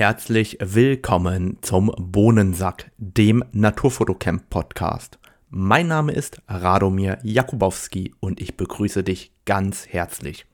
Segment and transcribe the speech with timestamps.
[0.00, 5.18] herzlich willkommen zum Bohnensack, dem Naturfotocamp Podcast.
[5.50, 10.46] Mein Name ist Radomir Jakubowski und ich begrüße dich ganz herzlich.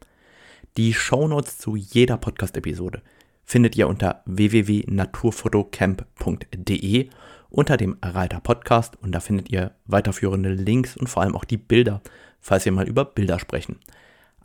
[0.77, 3.03] Die Shownotes zu jeder Podcast-Episode
[3.45, 7.09] findet ihr unter www.naturfotocamp.de
[7.49, 11.57] unter dem Reiter Podcast und da findet ihr weiterführende Links und vor allem auch die
[11.57, 12.03] Bilder,
[12.41, 13.79] falls wir mal über Bilder sprechen.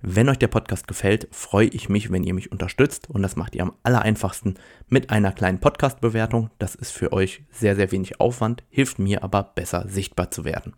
[0.00, 3.56] Wenn euch der Podcast gefällt, freue ich mich, wenn ihr mich unterstützt und das macht
[3.56, 4.54] ihr am allereinfachsten
[4.88, 6.50] mit einer kleinen Podcast-Bewertung.
[6.60, 10.74] Das ist für euch sehr, sehr wenig Aufwand, hilft mir aber besser sichtbar zu werden.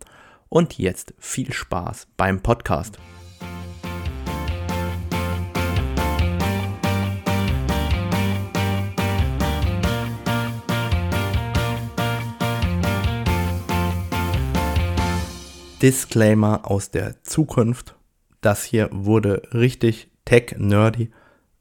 [0.54, 2.96] Und jetzt viel Spaß beim Podcast.
[15.82, 17.96] Disclaimer aus der Zukunft
[18.44, 21.10] das hier wurde richtig tech-nerdy.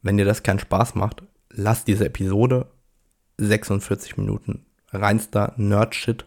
[0.01, 2.67] Wenn dir das keinen Spaß macht, lass diese Episode
[3.37, 6.25] 46 Minuten reinster Nerd-Shit.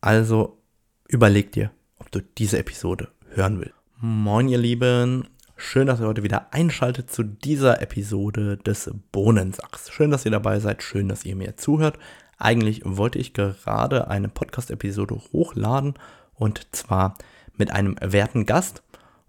[0.00, 0.60] Also
[1.08, 1.70] überleg dir,
[2.18, 3.74] du diese Episode hören willst.
[3.98, 9.90] Moin ihr Lieben, schön, dass ihr heute wieder einschaltet zu dieser Episode des Bohnensacks.
[9.90, 11.98] Schön, dass ihr dabei seid, schön, dass ihr mir zuhört.
[12.38, 15.94] Eigentlich wollte ich gerade eine Podcast-Episode hochladen
[16.34, 17.16] und zwar
[17.56, 18.82] mit einem werten Gast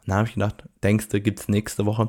[0.07, 2.07] dann habe ich gedacht, denkst du, gibt es nächste Woche,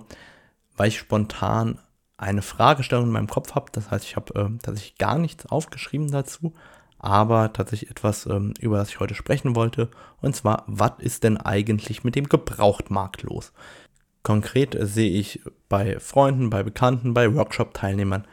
[0.77, 1.79] weil ich spontan
[2.17, 3.73] eine Fragestellung in meinem Kopf habe.
[3.73, 6.55] Das heißt, ich habe äh, tatsächlich gar nichts aufgeschrieben dazu,
[6.99, 9.89] aber tatsächlich etwas, ähm, über das ich heute sprechen wollte.
[10.21, 13.53] Und zwar, was ist denn eigentlich mit dem Gebrauchtmarkt los?
[14.23, 18.27] Konkret sehe ich bei Freunden, bei Bekannten, bei Workshop-Teilnehmern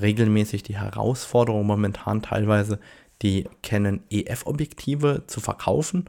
[0.00, 2.78] regelmäßig die Herausforderung momentan teilweise,
[3.22, 6.06] die Canon EF-Objektive zu verkaufen,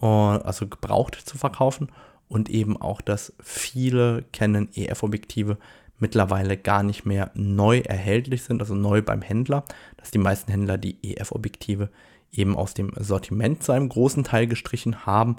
[0.00, 1.88] äh, also gebraucht zu verkaufen
[2.28, 5.58] und eben auch, dass viele Canon EF-Objektive
[6.04, 9.64] mittlerweile gar nicht mehr neu erhältlich sind, also neu beim Händler,
[9.96, 11.88] dass die meisten Händler die EF-Objektive
[12.30, 15.36] eben aus dem Sortiment zu einem großen Teil gestrichen haben.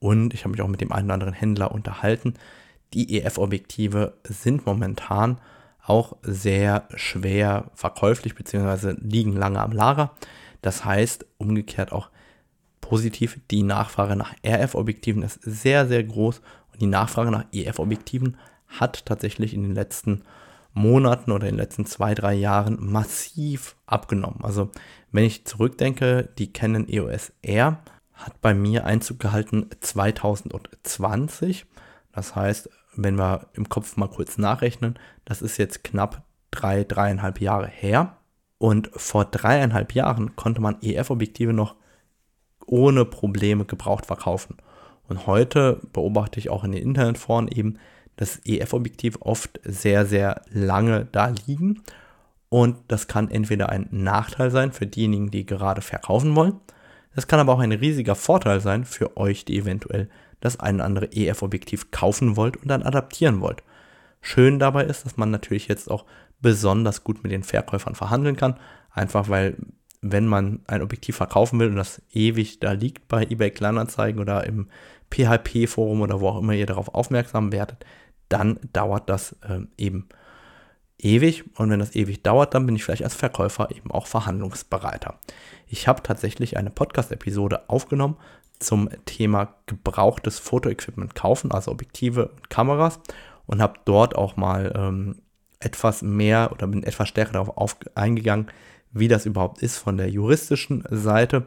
[0.00, 2.34] Und ich habe mich auch mit dem einen oder anderen Händler unterhalten.
[2.92, 5.38] Die EF-Objektive sind momentan
[5.86, 8.96] auch sehr schwer verkäuflich bzw.
[9.00, 10.10] liegen lange am Lager.
[10.60, 12.10] Das heißt umgekehrt auch
[12.80, 13.38] positiv.
[13.52, 16.40] Die Nachfrage nach RF-Objektiven ist sehr, sehr groß
[16.72, 18.36] und die Nachfrage nach EF-Objektiven
[18.70, 20.22] hat tatsächlich in den letzten
[20.72, 24.40] Monaten oder in den letzten zwei, drei Jahren massiv abgenommen.
[24.42, 24.70] Also
[25.12, 27.82] wenn ich zurückdenke, die Canon EOS R
[28.14, 31.66] hat bei mir Einzug gehalten 2020.
[32.12, 37.40] Das heißt, wenn wir im Kopf mal kurz nachrechnen, das ist jetzt knapp drei, dreieinhalb
[37.40, 38.16] Jahre her.
[38.58, 41.76] Und vor dreieinhalb Jahren konnte man EF-Objektive noch
[42.66, 44.56] ohne Probleme gebraucht verkaufen.
[45.08, 47.78] Und heute beobachte ich auch in den Internetforen eben,
[48.20, 51.82] dass EF-Objektive oft sehr, sehr lange da liegen.
[52.50, 56.60] Und das kann entweder ein Nachteil sein für diejenigen, die gerade verkaufen wollen.
[57.14, 60.10] Das kann aber auch ein riesiger Vorteil sein für euch, die eventuell
[60.40, 63.62] das ein oder andere EF-Objektiv kaufen wollt und dann adaptieren wollt.
[64.20, 66.04] Schön dabei ist, dass man natürlich jetzt auch
[66.40, 68.58] besonders gut mit den Verkäufern verhandeln kann,
[68.90, 69.56] einfach weil
[70.02, 74.44] wenn man ein Objektiv verkaufen will und das ewig da liegt bei eBay Kleinanzeigen oder
[74.46, 74.68] im
[75.10, 77.84] PHP-Forum oder wo auch immer ihr darauf aufmerksam werdet,
[78.30, 80.08] dann dauert das ähm, eben
[80.98, 81.44] ewig.
[81.56, 85.18] Und wenn das ewig dauert, dann bin ich vielleicht als Verkäufer eben auch verhandlungsbereiter.
[85.66, 88.16] Ich habe tatsächlich eine Podcast-Episode aufgenommen
[88.58, 93.00] zum Thema gebrauchtes Fotoequipment kaufen, also Objektive und Kameras,
[93.46, 95.22] und habe dort auch mal ähm,
[95.60, 98.48] etwas mehr oder bin etwas stärker darauf auf, eingegangen,
[98.92, 101.44] wie das überhaupt ist von der juristischen Seite.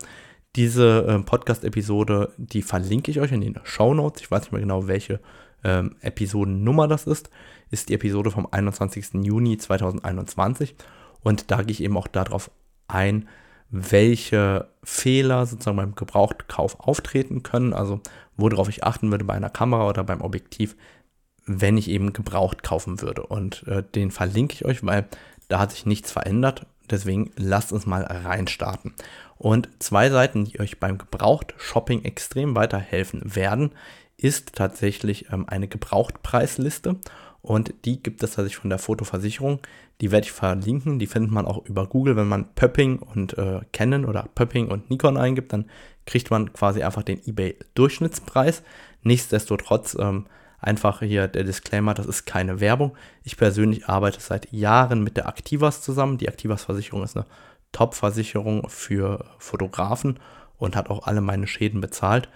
[0.55, 4.21] Diese äh, Podcast-Episode, die verlinke ich euch in den Show Notes.
[4.21, 5.19] Ich weiß nicht mehr genau, welche
[5.63, 7.29] ähm, Episodennummer das ist.
[7.71, 9.23] Ist die Episode vom 21.
[9.23, 10.75] Juni 2021.
[11.21, 12.51] Und da gehe ich eben auch darauf
[12.87, 13.27] ein,
[13.69, 17.73] welche Fehler sozusagen beim Gebrauchtkauf auftreten können.
[17.73, 18.01] Also
[18.37, 20.75] worauf ich achten würde bei einer Kamera oder beim Objektiv,
[21.45, 23.25] wenn ich eben gebraucht kaufen würde.
[23.25, 25.07] Und äh, den verlinke ich euch, weil
[25.47, 26.65] da hat sich nichts verändert.
[26.89, 28.93] Deswegen lasst uns mal reinstarten.
[29.37, 33.71] Und zwei Seiten, die euch beim Gebraucht-Shopping extrem weiterhelfen werden,
[34.23, 36.95] ist tatsächlich ähm, eine Gebrauchtpreisliste.
[37.41, 39.59] Und die gibt es tatsächlich von der Fotoversicherung.
[39.99, 40.97] Die werde ich verlinken.
[40.97, 42.15] Die findet man auch über Google.
[42.15, 45.65] Wenn man Pöpping und äh, Canon oder Pöpping und Nikon eingibt, dann
[46.05, 48.63] kriegt man quasi einfach den eBay-Durchschnittspreis.
[49.03, 50.25] Nichtsdestotrotz ähm,
[50.63, 52.95] Einfach hier der Disclaimer, das ist keine Werbung.
[53.25, 56.17] Ich persönlich arbeite seit Jahren mit der Activas zusammen.
[56.17, 57.25] Die Activas-Versicherung ist eine
[57.73, 60.21] Top-Versicherung für Fotografen
[60.57, 62.29] und hat auch alle meine Schäden bezahlt.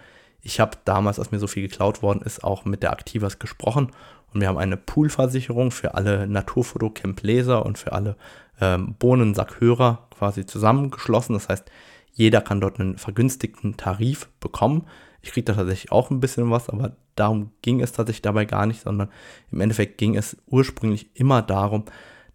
[0.48, 3.92] Ich habe damals, als mir so viel geklaut worden ist, auch mit der Activas gesprochen
[4.34, 8.16] und wir haben eine Poolversicherung für alle Naturfotocamp-Leser und für alle
[8.62, 11.34] ähm, Bohnensackhörer quasi zusammengeschlossen.
[11.34, 11.70] Das heißt,
[12.14, 14.88] jeder kann dort einen vergünstigten Tarif bekommen.
[15.22, 18.68] Ich kriege da tatsächlich auch ein bisschen was, aber darum ging es tatsächlich dabei gar
[18.68, 19.10] nicht, sondern
[19.52, 21.84] im Endeffekt ging es ursprünglich immer darum,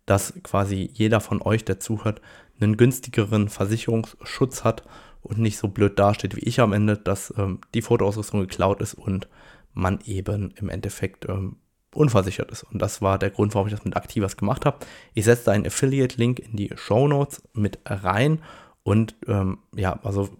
[0.04, 2.20] dass quasi jeder von euch, der zuhört,
[2.60, 4.82] einen günstigeren Versicherungsschutz hat
[5.22, 8.94] und nicht so blöd dasteht wie ich am Ende, dass ähm, die Fotoausrüstung geklaut ist
[8.94, 9.28] und
[9.72, 11.56] man eben im Endeffekt ähm,
[11.94, 12.64] unversichert ist.
[12.64, 14.78] Und das war der Grund, warum ich das mit Activas gemacht habe.
[15.14, 18.40] Ich setze einen Affiliate-Link in die Show Notes mit rein
[18.82, 20.30] und ähm, ja, also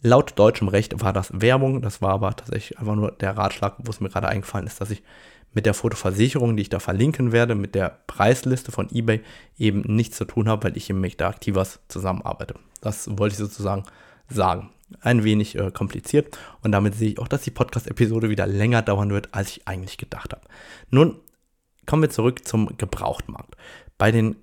[0.00, 1.82] laut deutschem Recht war das Werbung.
[1.82, 4.90] Das war aber tatsächlich einfach nur der Ratschlag, wo es mir gerade eingefallen ist, dass
[4.90, 5.02] ich
[5.54, 9.20] mit der Fotoversicherung, die ich da verlinken werde, mit der Preisliste von eBay
[9.58, 12.54] eben nichts zu tun habe, weil ich eben mit der Activas zusammenarbeite.
[12.80, 13.84] Das wollte ich sozusagen
[14.28, 14.70] sagen.
[15.00, 19.10] Ein wenig äh, kompliziert und damit sehe ich auch, dass die Podcast-Episode wieder länger dauern
[19.10, 20.42] wird, als ich eigentlich gedacht habe.
[20.90, 21.16] Nun
[21.86, 23.56] kommen wir zurück zum Gebrauchtmarkt.
[23.96, 24.36] Bei den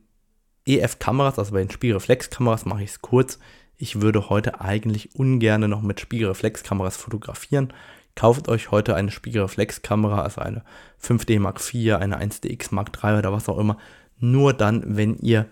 [0.65, 3.39] EF-Kameras, also bei den Spiegelreflexkameras, mache ich es kurz.
[3.77, 7.73] Ich würde heute eigentlich ungern noch mit Spiegelreflexkameras fotografieren.
[8.19, 10.66] Kauft euch heute eine Spiegelreflexkamera, also eine
[11.01, 13.77] 5D Mark IV, eine 1DX Mark III oder was auch immer,
[14.18, 15.45] nur dann, wenn ihr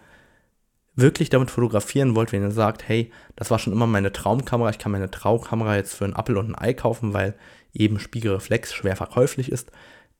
[0.93, 4.79] wirklich damit fotografieren wollt, wenn ihr sagt, hey, das war schon immer meine Traumkamera, ich
[4.79, 7.35] kann meine Traumkamera jetzt für einen Apfel und ein Ei kaufen, weil
[7.71, 9.71] eben Spiegelreflex schwer verkäuflich ist,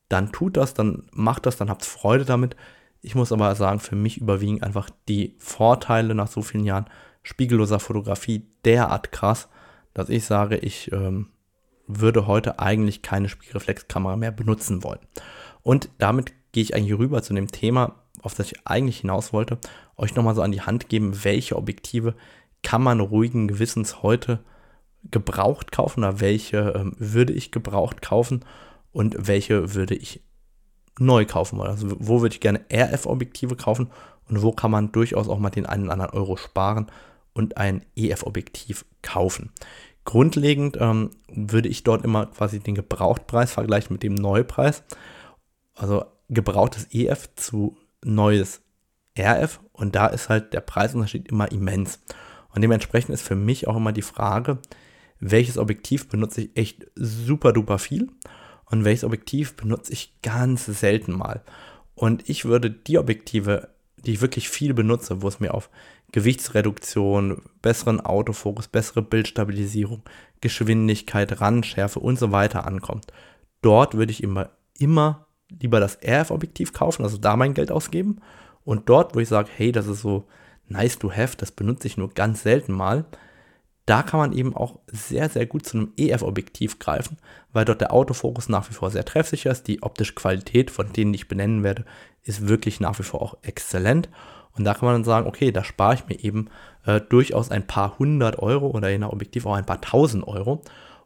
[0.08, 2.56] dann tut das, dann macht das, dann habt Freude damit.
[3.02, 6.86] Ich muss aber sagen, für mich überwiegen einfach die Vorteile nach so vielen Jahren
[7.24, 9.50] spiegelloser Fotografie derart krass,
[9.94, 11.28] dass ich sage, ich ähm,
[11.88, 15.00] würde heute eigentlich keine Spiegelreflexkamera mehr benutzen wollen.
[15.64, 19.58] Und damit gehe ich eigentlich rüber zu dem Thema, auf das ich eigentlich hinaus wollte,
[19.96, 22.16] euch nochmal so an die Hand geben, welche Objektive
[22.64, 24.40] kann man ruhigen Gewissens heute
[25.12, 28.44] gebraucht kaufen oder welche ähm, würde ich gebraucht kaufen
[28.92, 30.22] und welche würde ich
[31.00, 31.70] neu kaufen wollen.
[31.70, 33.90] Also wo würde ich gerne RF-Objektive kaufen
[34.28, 36.88] und wo kann man durchaus auch mal den einen oder anderen Euro sparen
[37.34, 39.52] und ein EF-Objektiv kaufen.
[40.08, 44.86] Grundlegend ähm, würde ich dort immer quasi den Gebrauchtpreis vergleichen mit dem Neupreis.
[45.76, 48.62] Also gebrauchtes EF zu neues
[49.20, 52.00] RF und da ist halt der Preisunterschied immer immens.
[52.56, 54.60] Und dementsprechend ist für mich auch immer die Frage,
[55.20, 58.10] welches Objektiv benutze ich echt super duper viel
[58.64, 61.44] und welches Objektiv benutze ich ganz selten mal.
[61.96, 63.68] Und ich würde die Objektive,
[63.98, 65.70] die ich wirklich viel benutze, wo es mir auf
[66.12, 70.04] Gewichtsreduktion, besseren Autofokus, bessere Bildstabilisierung,
[70.42, 73.08] Geschwindigkeit, Randschärfe und so weiter ankommt,
[73.62, 78.22] dort würde ich immer, immer lieber das RF-Objektiv kaufen, also da mein Geld ausgeben.
[78.64, 80.28] Und dort, wo ich sage, hey, das ist so
[80.68, 83.06] nice to have, das benutze ich nur ganz selten mal,
[83.88, 87.18] da kann man eben auch sehr, sehr gut zu einem EF-Objektiv greifen,
[87.54, 89.66] weil dort der Autofokus nach wie vor sehr treffsicher ist.
[89.68, 91.86] Die optische Qualität von denen, ich benennen werde,
[92.24, 94.10] ist wirklich nach wie vor auch exzellent.
[94.58, 96.50] Und da kann man dann sagen, okay, da spare ich mir eben
[96.86, 100.62] äh, durchaus ein paar hundert Euro oder je nach Objektiv auch ein paar tausend Euro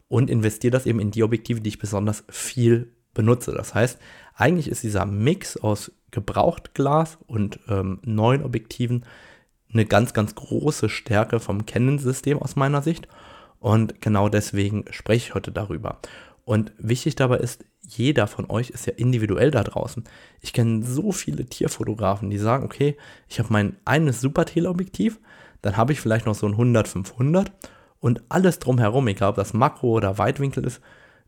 [0.07, 3.51] und investiere das eben in die Objektive, die ich besonders viel benutze.
[3.51, 3.99] Das heißt,
[4.35, 9.05] eigentlich ist dieser Mix aus Gebrauchtglas und ähm, neuen Objektiven
[9.73, 13.07] eine ganz, ganz große Stärke vom Canon-System aus meiner Sicht.
[13.59, 15.99] Und genau deswegen spreche ich heute darüber.
[16.43, 17.63] Und wichtig dabei ist,
[17.97, 20.03] jeder von euch ist ja individuell da draußen.
[20.41, 25.19] Ich kenne so viele Tierfotografen, die sagen, okay, ich habe mein eines super Teleobjektiv,
[25.61, 27.47] dann habe ich vielleicht noch so ein 100-500
[27.99, 30.81] und alles drumherum, egal ob das Makro oder Weitwinkel ist,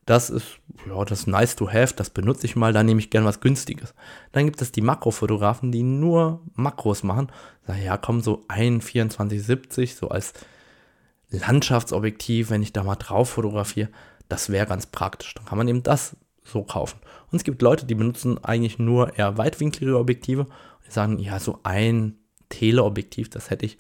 [0.06, 3.24] das ist, ja, das nice to have, das benutze ich mal, da nehme ich gern
[3.24, 3.94] was Günstiges.
[4.34, 7.32] Dann gibt es die Makrofotografen, die nur Makros machen.
[7.66, 10.34] Sagen, ja, komm, so ein 2470, so als
[11.30, 13.90] Landschaftsobjektiv, wenn ich da mal drauf fotografiere,
[14.28, 15.34] das wäre ganz praktisch.
[15.36, 17.00] Dann kann man eben das so kaufen.
[17.32, 21.60] Und es gibt Leute, die benutzen eigentlich nur eher weitwinklige Objektive und sagen, ja, so
[21.64, 22.18] ein
[22.50, 23.78] Teleobjektiv, das hätte ich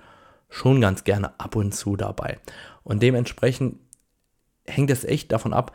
[0.49, 2.39] schon ganz gerne ab und zu dabei.
[2.83, 3.77] Und dementsprechend
[4.65, 5.73] hängt es echt davon ab,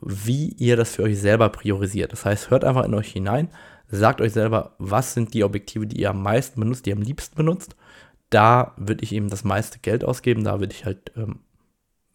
[0.00, 2.12] wie ihr das für euch selber priorisiert.
[2.12, 3.48] Das heißt, hört einfach in euch hinein,
[3.88, 7.02] sagt euch selber, was sind die Objektive, die ihr am meisten benutzt, die ihr am
[7.02, 7.74] liebsten benutzt.
[8.30, 10.44] Da würde ich eben das meiste Geld ausgeben.
[10.44, 11.40] Da würde ich halt, ähm,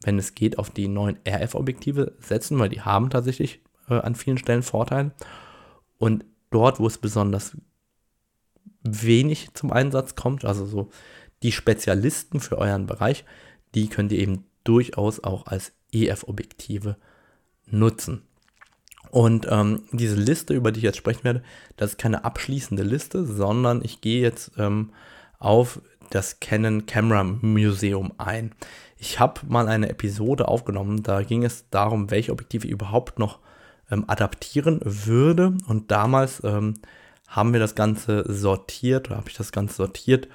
[0.03, 4.37] wenn es geht, auf die neuen RF-Objektive setzen, weil die haben tatsächlich äh, an vielen
[4.37, 5.11] Stellen Vorteile.
[5.97, 7.57] Und dort, wo es besonders
[8.83, 10.89] wenig zum Einsatz kommt, also so
[11.41, 13.25] die Spezialisten für euren Bereich,
[13.75, 16.97] die könnt ihr eben durchaus auch als EF-Objektive
[17.65, 18.23] nutzen.
[19.11, 21.43] Und ähm, diese Liste, über die ich jetzt sprechen werde,
[21.77, 24.91] das ist keine abschließende Liste, sondern ich gehe jetzt ähm,
[25.39, 28.53] auf das Canon Camera Museum ein.
[28.97, 33.39] Ich habe mal eine Episode aufgenommen, da ging es darum, welche Objektive überhaupt noch
[33.93, 35.53] ähm, adaptieren würde.
[35.67, 36.75] Und damals ähm,
[37.27, 40.27] haben wir das Ganze sortiert, habe ich das Ganze sortiert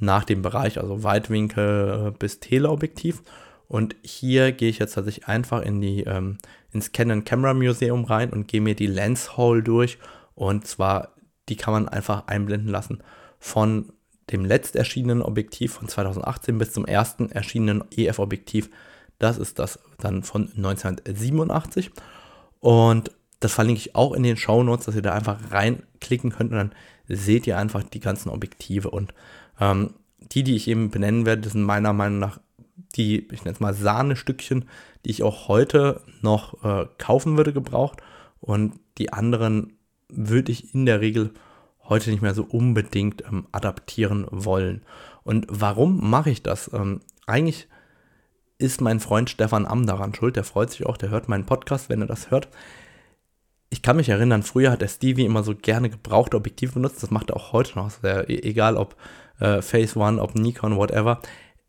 [0.00, 3.22] nach dem Bereich, also Weitwinkel äh, bis Teleobjektiv.
[3.68, 6.38] Und hier gehe ich jetzt tatsächlich einfach in die, ähm,
[6.72, 9.98] ins Canon Camera Museum rein und gehe mir die Lens Hole durch.
[10.34, 11.14] Und zwar,
[11.48, 13.02] die kann man einfach einblenden lassen
[13.38, 13.92] von
[14.30, 18.70] dem letzt erschienenen Objektiv von 2018 bis zum ersten erschienenen EF-Objektiv.
[19.18, 21.90] Das ist das dann von 1987.
[22.64, 26.50] Und das verlinke ich auch in den Show Notes, dass ihr da einfach reinklicken könnt
[26.50, 26.72] und dann
[27.06, 28.88] seht ihr einfach die ganzen Objektive.
[28.88, 29.12] Und
[29.60, 29.90] ähm,
[30.32, 32.40] die, die ich eben benennen werde, sind meiner Meinung nach
[32.96, 34.64] die, ich nenne es mal Sahnestückchen,
[35.04, 38.00] die ich auch heute noch äh, kaufen würde gebraucht.
[38.40, 39.74] Und die anderen
[40.08, 41.34] würde ich in der Regel
[41.82, 44.86] heute nicht mehr so unbedingt ähm, adaptieren wollen.
[45.22, 46.70] Und warum mache ich das?
[46.72, 47.68] Ähm, eigentlich
[48.58, 50.36] ist mein Freund Stefan Am daran schuld.
[50.36, 52.48] Der freut sich auch, der hört meinen Podcast, wenn er das hört.
[53.70, 57.02] Ich kann mich erinnern, früher hat der Stevie immer so gerne gebrauchte Objektive benutzt.
[57.02, 57.90] Das macht er auch heute noch.
[57.90, 58.96] Sehr, egal ob
[59.40, 61.20] äh, Phase One, ob Nikon, whatever.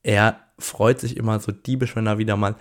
[0.04, 2.56] Er freut sich immer so diebisch, wenn er wieder mal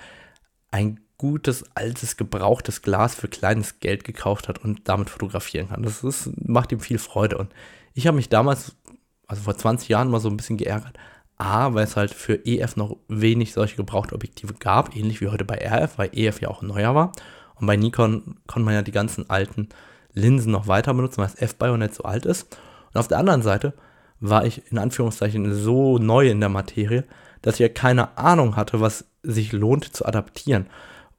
[0.71, 5.83] ein gutes, altes, gebrauchtes Glas für kleines Geld gekauft hat und damit fotografieren kann.
[5.83, 7.38] Das ist, macht ihm viel Freude.
[7.38, 7.52] Und
[7.93, 8.76] ich habe mich damals,
[9.26, 10.99] also vor 20 Jahren, mal so ein bisschen geärgert.
[11.37, 15.45] A, weil es halt für EF noch wenig solche gebrauchte Objektive gab, ähnlich wie heute
[15.45, 17.12] bei RF, weil EF ja auch neuer war.
[17.57, 19.69] Und bei Nikon konnte man ja die ganzen alten
[20.12, 22.57] Linsen noch weiter benutzen, weil das F-Bayonet so alt ist.
[22.93, 23.75] Und auf der anderen Seite
[24.21, 27.05] war ich in Anführungszeichen so neu in der Materie,
[27.43, 30.67] dass ich ja keine Ahnung hatte, was sich lohnt zu adaptieren.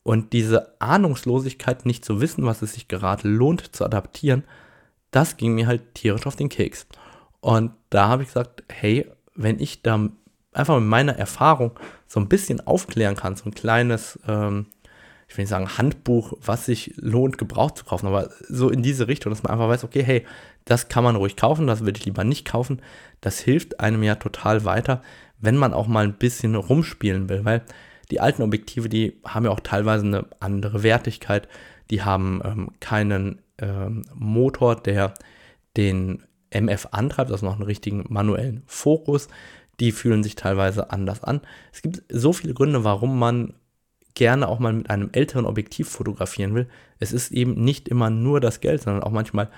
[0.04, 4.44] Und diese Ahnungslosigkeit, nicht zu wissen, was es sich gerade lohnt zu adaptieren,
[5.12, 6.88] das ging mir halt tierisch auf den Keks.
[7.42, 10.10] Und da habe ich gesagt, hey, wenn ich da
[10.54, 11.72] einfach mit meiner Erfahrung
[12.08, 14.68] so ein bisschen aufklären kann, so ein kleines, ähm,
[15.28, 19.08] ich will nicht sagen Handbuch, was sich lohnt, gebraucht zu kaufen, aber so in diese
[19.08, 20.26] Richtung, dass man einfach weiß, okay, hey,
[20.64, 22.82] das kann man ruhig kaufen, das würde ich lieber nicht kaufen.
[23.22, 25.02] Das hilft einem ja total weiter,
[25.40, 27.64] wenn man auch mal ein bisschen rumspielen will, weil
[28.12, 31.48] die alten Objektive, die haben ja auch teilweise eine andere Wertigkeit.
[31.90, 35.14] Die haben ähm, keinen ähm, Motor, der
[35.78, 36.24] den
[36.56, 39.28] MF antreibt, also noch einen richtigen manuellen Fokus.
[39.80, 41.42] Die fühlen sich teilweise anders an.
[41.74, 43.54] Es gibt so viele Gründe, warum man
[44.14, 46.68] gerne auch mal mit einem älteren Objektiv fotografieren will.
[47.00, 49.50] Es ist eben nicht immer nur das Geld, sondern auch manchmal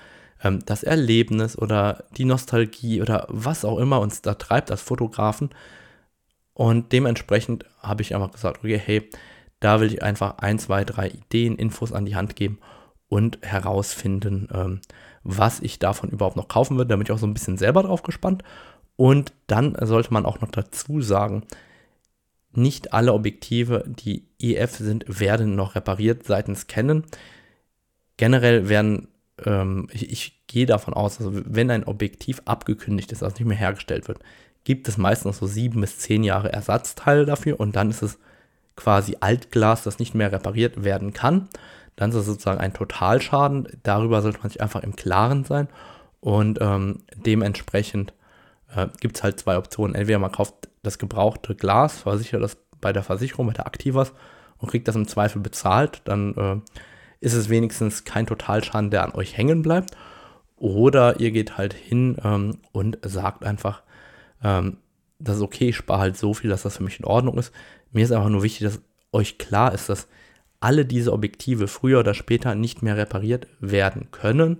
[0.42, 5.50] ähm, das Erlebnis oder die Nostalgie oder was auch immer uns da treibt als Fotografen.
[6.54, 9.08] Und dementsprechend habe ich einfach gesagt, okay, hey,
[9.60, 12.58] da will ich einfach ein, zwei, drei Ideen, Infos an die Hand geben
[13.08, 14.80] und herausfinden, ähm,
[15.28, 18.02] was ich davon überhaupt noch kaufen würde, damit ich auch so ein bisschen selber drauf
[18.02, 18.42] gespannt.
[18.96, 21.44] Und dann sollte man auch noch dazu sagen,
[22.52, 27.04] nicht alle Objektive, die EF sind, werden noch repariert seitens Canon.
[28.16, 29.08] Generell werden,
[29.44, 33.56] ähm, ich, ich, gehe davon aus, also wenn ein Objektiv abgekündigt ist, also nicht mehr
[33.56, 34.20] hergestellt wird,
[34.64, 38.18] gibt es meistens so sieben bis zehn Jahre Ersatzteile dafür und dann ist es
[38.76, 41.50] quasi Altglas, das nicht mehr repariert werden kann.
[41.98, 43.66] Dann ist es sozusagen ein Totalschaden.
[43.82, 45.66] Darüber sollte man sich einfach im Klaren sein.
[46.20, 48.14] Und ähm, dementsprechend
[48.74, 49.96] äh, gibt es halt zwei Optionen.
[49.96, 54.12] Entweder man kauft das gebrauchte Glas, versichert das bei der Versicherung, bei der Aktivas
[54.58, 56.02] und kriegt das im Zweifel bezahlt.
[56.04, 56.56] Dann äh,
[57.18, 59.90] ist es wenigstens kein Totalschaden, der an euch hängen bleibt.
[60.56, 63.82] Oder ihr geht halt hin ähm, und sagt einfach,
[64.44, 64.78] ähm,
[65.18, 67.52] das ist okay, ich spare halt so viel, dass das für mich in Ordnung ist.
[67.90, 70.06] Mir ist einfach nur wichtig, dass euch klar ist, dass
[70.60, 74.58] alle diese Objektive früher oder später nicht mehr repariert werden können.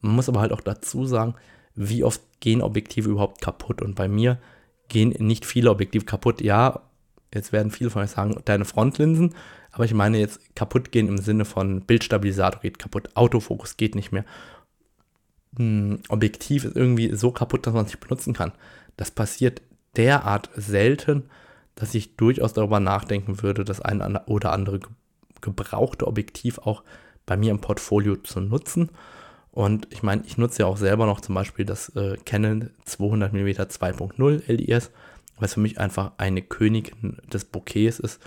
[0.00, 1.34] Man muss aber halt auch dazu sagen,
[1.74, 3.82] wie oft gehen Objektive überhaupt kaputt.
[3.82, 4.38] Und bei mir
[4.88, 6.40] gehen nicht viele Objektive kaputt.
[6.40, 6.82] Ja,
[7.32, 9.34] jetzt werden viele von euch sagen, deine Frontlinsen,
[9.70, 14.12] aber ich meine jetzt kaputt gehen im Sinne von Bildstabilisator geht kaputt, Autofokus geht nicht
[14.12, 14.24] mehr.
[15.56, 18.52] Hm, Objektiv ist irgendwie so kaputt, dass man es nicht benutzen kann.
[18.96, 19.62] Das passiert
[19.96, 21.24] derart selten,
[21.74, 24.80] dass ich durchaus darüber nachdenken würde, das ein oder andere
[25.42, 26.82] gebrauchte Objektiv auch
[27.26, 28.90] bei mir im Portfolio zu nutzen.
[29.50, 33.68] Und ich meine, ich nutze ja auch selber noch zum Beispiel das äh, Canon 200mm
[33.68, 34.90] 2.0 LIS,
[35.38, 38.20] was für mich einfach eine Königin des Bouquets ist.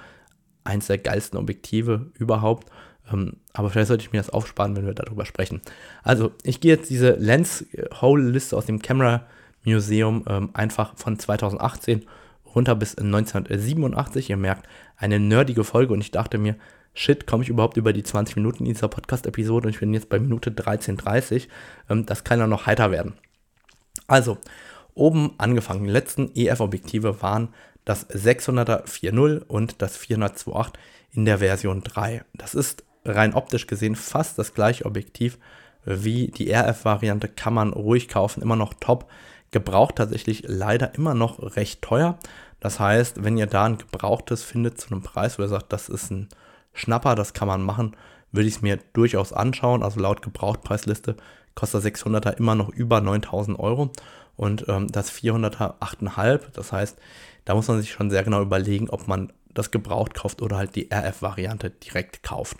[0.63, 2.69] Eins der geilsten Objektive überhaupt.
[3.12, 5.62] Ähm, aber vielleicht sollte ich mir das aufsparen, wenn wir darüber sprechen.
[6.03, 9.25] Also, ich gehe jetzt diese Lens-Hole-Liste aus dem Camera
[9.63, 12.05] Museum ähm, einfach von 2018
[12.53, 14.29] runter bis 1987.
[14.29, 14.67] Ihr merkt,
[14.98, 16.55] eine nerdige Folge und ich dachte mir,
[16.95, 20.09] shit, komme ich überhaupt über die 20 Minuten in dieser Podcast-Episode und ich bin jetzt
[20.09, 21.47] bei Minute 13.30.
[21.89, 23.13] Ähm, das kann ja noch heiter werden.
[24.07, 24.37] Also,
[24.95, 27.49] oben angefangen, die letzten EF-Objektive waren
[27.83, 30.73] das 600er 4.0 und das 400
[31.11, 32.23] in der Version 3.
[32.33, 35.37] Das ist rein optisch gesehen fast das gleiche Objektiv
[35.85, 39.09] wie die RF-Variante, kann man ruhig kaufen, immer noch top.
[39.51, 42.17] Gebraucht tatsächlich leider immer noch recht teuer.
[42.59, 45.87] Das heißt, wenn ihr da ein gebrauchtes findet zu einem Preis, wo ihr sagt, das
[45.87, 46.29] ist ein
[46.75, 47.96] Schnapper, das kann man machen,
[48.32, 49.82] würde ich es mir durchaus anschauen.
[49.82, 51.15] Also laut Gebrauchtpreisliste
[51.55, 53.91] kostet das 600er immer noch über 9000 Euro
[54.36, 56.41] und ähm, das 400er 8,5.
[56.53, 56.98] Das heißt,
[57.46, 60.75] da muss man sich schon sehr genau überlegen, ob man das gebraucht kauft oder halt
[60.75, 62.58] die RF-Variante direkt kauft.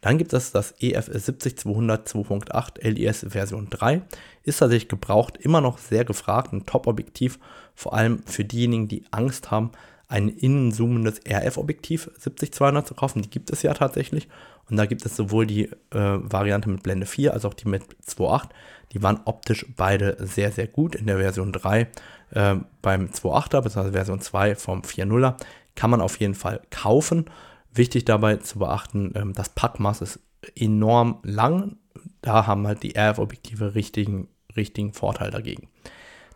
[0.00, 4.02] Dann gibt es das EF 70200 2.8 LIS Version 3.
[4.42, 7.38] Ist tatsächlich gebraucht, immer noch sehr gefragt, ein Top-Objektiv,
[7.76, 9.70] vor allem für diejenigen, die Angst haben,
[10.12, 13.22] ein innenzoomendes RF-Objektiv 70200 zu kaufen.
[13.22, 14.28] Die gibt es ja tatsächlich.
[14.68, 17.82] Und da gibt es sowohl die äh, Variante mit Blende 4 als auch die mit
[18.06, 18.50] 2.8.
[18.92, 20.94] Die waren optisch beide sehr, sehr gut.
[20.94, 21.88] In der Version 3
[22.30, 23.92] äh, beim 2.8er bzw.
[23.92, 25.36] Version 2 vom 4.0er
[25.74, 27.24] kann man auf jeden Fall kaufen.
[27.72, 30.20] Wichtig dabei zu beachten, ähm, das Packmaß ist
[30.54, 31.76] enorm lang.
[32.20, 35.68] Da haben halt die RF-Objektive richtigen, richtigen Vorteil dagegen.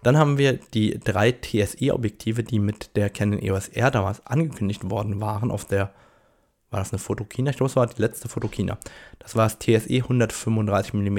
[0.06, 5.20] Dann haben wir die drei TSE-Objektive, die mit der Canon EOS R damals angekündigt worden
[5.20, 5.90] waren auf der,
[6.70, 7.50] war das eine Fotokina?
[7.50, 8.78] Ich glaube, es war die letzte Fotokina.
[9.18, 11.18] Das war das TSE 135 mm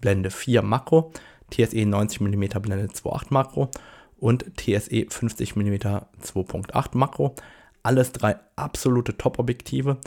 [0.00, 1.12] Blende 4 Makro,
[1.52, 3.70] TSE 90 mm Blende 2.8 Makro
[4.18, 7.36] und TSE 50 mm 2.8 Makro.
[7.84, 9.98] Alles drei absolute Top-Objektive.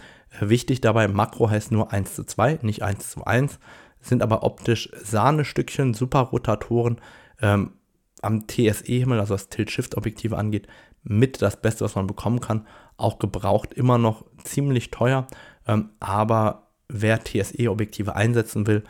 [0.42, 3.60] Wichtig dabei, Makro heißt nur 1 zu 2, nicht 1 zu 1,
[4.02, 7.00] sind aber optisch Sahnestückchen, super Rotatoren,
[7.42, 7.76] ähm,
[8.22, 10.68] am TSE-Himmel, also was Tilt-Shift-Objektive angeht,
[11.04, 12.68] mit das Beste, was man bekommen kann.
[12.98, 15.28] Auch gebraucht immer noch ziemlich teuer,
[15.68, 18.84] ähm, aber wer TSE-Objektive einsetzen will,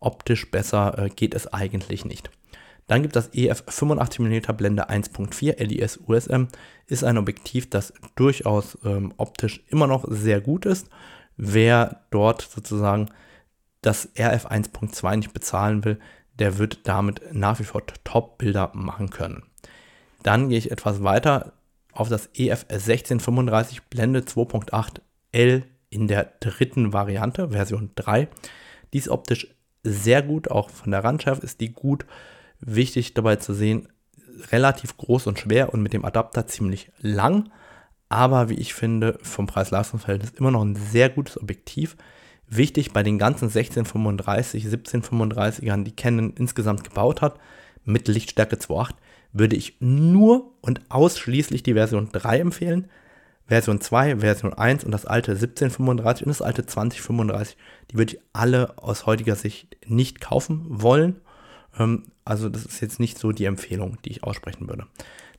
[0.00, 2.30] optisch besser äh, geht es eigentlich nicht.
[2.86, 6.44] Dann gibt das EF 85mm Blende 1.4 LIS USM,
[6.86, 10.88] ist ein Objektiv, das durchaus ähm, optisch immer noch sehr gut ist.
[11.36, 13.10] Wer dort sozusagen
[13.82, 15.98] das RF 1.2 nicht bezahlen will,
[16.38, 19.42] der wird damit nach wie vor Top-Bilder machen können.
[20.22, 21.52] Dann gehe ich etwas weiter
[21.92, 25.00] auf das EF 1635 Blende 2.8
[25.32, 28.28] L in der dritten Variante, Version 3.
[28.92, 29.48] Die ist optisch
[29.82, 32.06] sehr gut, auch von der Randschärfe ist die gut.
[32.60, 33.88] Wichtig dabei zu sehen,
[34.50, 37.50] relativ groß und schwer und mit dem Adapter ziemlich lang,
[38.08, 41.96] aber wie ich finde, vom Preis-Leistungs-Verhältnis immer noch ein sehr gutes Objektiv.
[42.48, 47.38] Wichtig bei den ganzen 1635, 1735ern, die Canon insgesamt gebaut hat,
[47.84, 48.94] mit Lichtstärke 2.8,
[49.32, 52.88] würde ich nur und ausschließlich die Version 3 empfehlen.
[53.46, 57.56] Version 2, Version 1 und das alte 1735 und das alte 2035,
[57.90, 61.20] die würde ich alle aus heutiger Sicht nicht kaufen wollen.
[61.78, 64.86] Ähm, also das ist jetzt nicht so die Empfehlung, die ich aussprechen würde.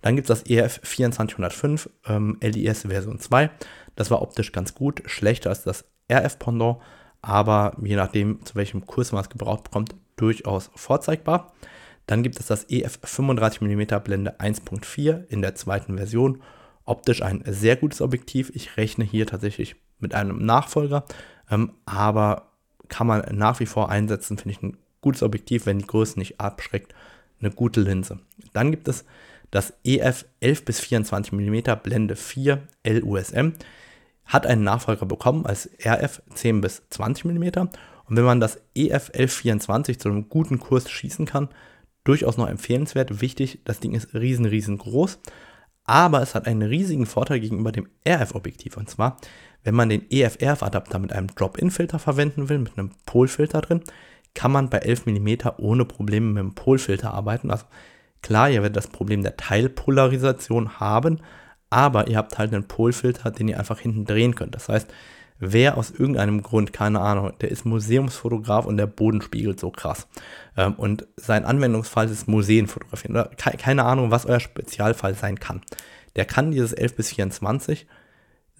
[0.01, 3.49] Dann gibt es das EF 2405 ähm, LIS Version 2.
[3.95, 6.77] Das war optisch ganz gut, schlechter als das RF-Pendant,
[7.21, 11.53] aber je nachdem, zu welchem Kurs man es gebraucht bekommt, durchaus vorzeigbar.
[12.05, 16.41] Dann gibt es das EF 35mm Blende 1.4 in der zweiten Version.
[16.85, 18.51] Optisch ein sehr gutes Objektiv.
[18.55, 21.03] Ich rechne hier tatsächlich mit einem Nachfolger,
[21.51, 22.51] ähm, aber
[22.87, 26.39] kann man nach wie vor einsetzen, finde ich ein gutes Objektiv, wenn die Größe nicht
[26.39, 26.95] abschreckt,
[27.41, 28.19] eine gute Linse.
[28.53, 29.05] Dann gibt es
[29.51, 33.53] das EF 11 bis 24 mm Blende 4 LUSM
[34.27, 37.43] hat einen Nachfolger bekommen als RF 10 bis 20 mm.
[38.05, 41.49] Und wenn man das EF 1124 zu einem guten Kurs schießen kann,
[42.03, 43.21] durchaus noch empfehlenswert.
[43.21, 45.19] Wichtig, das Ding ist riesen, riesengroß,
[45.83, 48.77] aber es hat einen riesigen Vorteil gegenüber dem RF-Objektiv.
[48.77, 49.17] Und zwar,
[49.63, 53.83] wenn man den EF-RF-Adapter mit einem Drop-In-Filter verwenden will, mit einem Polfilter drin,
[54.33, 57.51] kann man bei 11 mm ohne Probleme mit dem Polfilter arbeiten.
[57.51, 57.65] Also
[58.21, 61.19] klar, ihr werdet das Problem der Teilpolarisation haben,
[61.69, 64.55] aber ihr habt halt einen Polfilter, den ihr einfach hinten drehen könnt.
[64.55, 64.87] Das heißt,
[65.39, 70.07] wer aus irgendeinem Grund, keine Ahnung, der ist Museumsfotograf und der Boden spiegelt so krass.
[70.55, 73.15] Ähm, und sein Anwendungsfall ist Museen fotografieren.
[73.15, 75.61] Oder keine Ahnung, was euer Spezialfall sein kann.
[76.15, 77.87] Der kann dieses 11 bis 24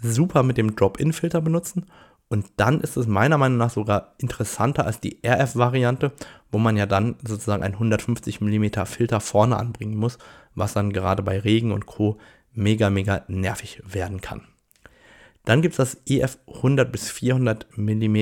[0.02, 1.88] super mit dem Drop-In-Filter benutzen.
[2.30, 6.12] Und dann ist es meiner Meinung nach sogar interessanter als die RF-Variante,
[6.52, 10.18] wo man ja dann sozusagen einen 150 mm Filter vorne anbringen muss,
[10.54, 12.18] was dann gerade bei Regen und Co
[12.58, 14.42] mega, mega nervig werden kann.
[15.46, 18.16] Dann gibt es das EF 100 bis 400 mm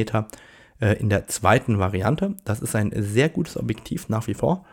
[0.80, 2.36] äh, in der zweiten Variante.
[2.46, 4.66] Das ist ein sehr gutes Objektiv nach wie vor.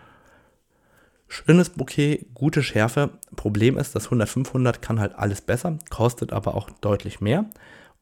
[1.29, 3.11] Schönes Bouquet, gute Schärfe.
[3.37, 7.47] Problem ist, das 100-500 kann halt alles besser, kostet aber auch deutlich mehr.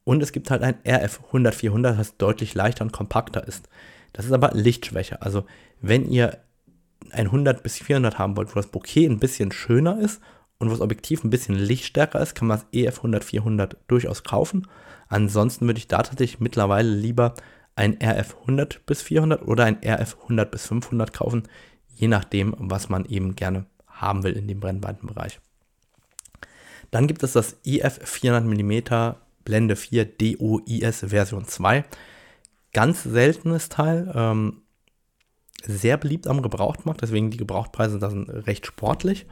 [0.03, 3.69] Und es gibt halt ein RF 100-400, das deutlich leichter und kompakter ist.
[4.13, 5.23] Das ist aber Lichtschwäche.
[5.23, 5.45] Also
[5.81, 6.39] wenn ihr
[7.13, 10.21] ein 100 bis 400 haben wollt, wo das Bouquet ein bisschen schöner ist
[10.61, 14.69] und wo das Objektiv ein bisschen lichtstärker ist, kann man das EF 100-400 durchaus kaufen.
[15.09, 17.35] Ansonsten würde ich da tatsächlich mittlerweile lieber
[17.75, 21.45] ein RF 100 bis 400 oder ein RF 100 bis 500 kaufen,
[21.89, 25.41] je nachdem, was man eben gerne haben will in dem Brennweitenbereich.
[26.91, 31.85] Dann gibt es das IF 400 mm Blende 4 DOIS Version 2.
[32.75, 34.63] Ganz seltenes Teil, ähm,
[35.65, 39.27] sehr beliebt am Gebrauchtmarkt, deswegen die Gebrauchtpreise sind recht sportlich.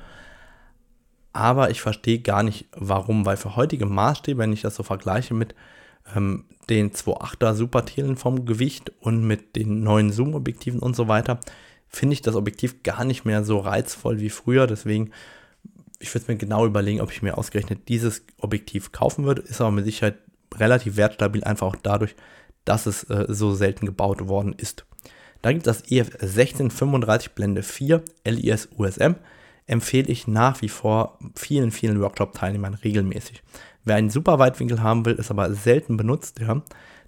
[1.33, 5.35] Aber ich verstehe gar nicht warum, weil für heutige Maßstäbe, wenn ich das so vergleiche
[5.35, 5.55] mit
[6.15, 11.41] ähm, den 2.8er Supertelen vom Gewicht und mit den neuen Zoom-Objektiven und so weiter,
[11.89, 14.67] finde ich das Objektiv gar nicht mehr so reizvoll wie früher.
[14.67, 15.11] Deswegen,
[15.99, 19.43] ich würde mir genau überlegen, ob ich mir ausgerechnet dieses Objektiv kaufen würde.
[19.43, 20.19] Ist aber mit Sicherheit
[20.55, 22.15] relativ wertstabil, einfach auch dadurch,
[22.65, 24.85] dass es äh, so selten gebaut worden ist.
[25.41, 29.15] Da gibt es das EF 1635 Blende 4 LIS USM.
[29.69, 33.43] Empfehle ich nach wie vor vielen, vielen Workshop-Teilnehmern regelmäßig.
[33.85, 36.63] Wer einen super Weitwinkel haben will, ist aber selten benutzt, ja,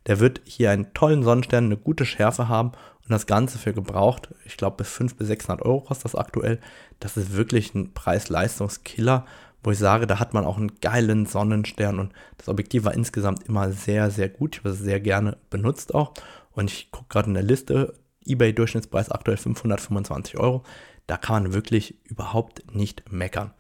[0.07, 4.29] der wird hier einen tollen Sonnenstern, eine gute Schärfe haben und das Ganze für gebraucht,
[4.45, 6.61] ich glaube bis 500 bis 600 Euro kostet das aktuell.
[7.01, 9.27] Das ist wirklich ein Preis-Leistungskiller,
[9.63, 13.49] wo ich sage, da hat man auch einen geilen Sonnenstern und das Objektiv war insgesamt
[13.49, 14.57] immer sehr, sehr gut.
[14.57, 16.13] Ich habe es sehr gerne benutzt auch
[16.53, 17.95] und ich gucke gerade in der Liste,
[18.27, 20.63] eBay-Durchschnittspreis aktuell 525 Euro.
[21.11, 23.53] Da kann man wirklich überhaupt nicht meckern.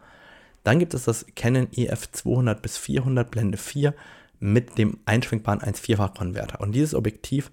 [0.62, 3.92] Dann gibt es das Canon EF 200 bis 400 Blende 4
[4.38, 6.60] mit dem einschwingbaren 1,4-fach-Konverter.
[6.60, 7.50] Und dieses Objektiv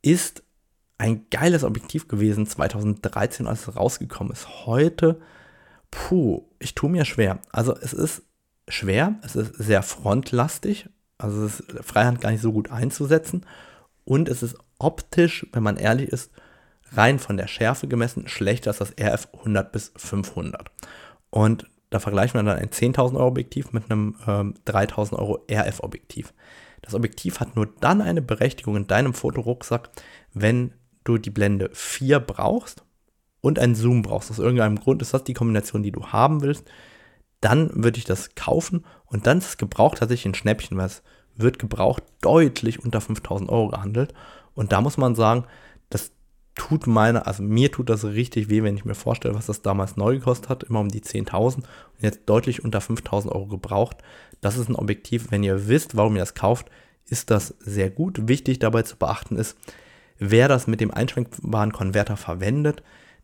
[0.00, 0.44] ist
[0.96, 4.64] ein geiles Objektiv gewesen 2013, als es rausgekommen ist.
[4.64, 5.20] Heute,
[5.90, 7.40] puh, ich tue mir schwer.
[7.50, 8.22] Also es ist
[8.68, 13.44] schwer, es ist sehr frontlastig, also es ist Freihand gar nicht so gut einzusetzen
[14.04, 16.30] und es ist optisch, wenn man ehrlich ist,
[16.96, 20.70] rein von der Schärfe gemessen schlechter als das RF 100 bis 500.
[21.30, 25.80] Und da vergleichen wir dann ein 10.000 Euro Objektiv mit einem ähm, 3.000 Euro RF
[25.80, 26.34] Objektiv.
[26.82, 29.90] Das Objektiv hat nur dann eine Berechtigung in deinem Fotorucksack,
[30.32, 30.72] wenn
[31.04, 32.84] du die Blende 4 brauchst
[33.40, 34.30] und einen Zoom brauchst.
[34.30, 36.68] Aus irgendeinem Grund ist das die Kombination, die du haben willst.
[37.40, 41.02] Dann würde ich das kaufen und dann ist es gebraucht tatsächlich ein Schnäppchen, weil es
[41.36, 44.14] wird gebraucht deutlich unter 5000 Euro gehandelt.
[44.54, 45.44] Und da muss man sagen,
[46.54, 49.96] tut meine, also mir tut das richtig weh, wenn ich mir vorstelle, was das damals
[49.96, 51.64] neu gekostet hat, immer um die 10.000 und
[52.00, 53.98] jetzt deutlich unter 5.000 Euro gebraucht.
[54.40, 56.70] Das ist ein Objektiv, wenn ihr wisst, warum ihr das kauft,
[57.08, 58.28] ist das sehr gut.
[58.28, 59.56] Wichtig dabei zu beachten ist,
[60.18, 62.82] wer das mit dem einschränkbaren Konverter verwendet,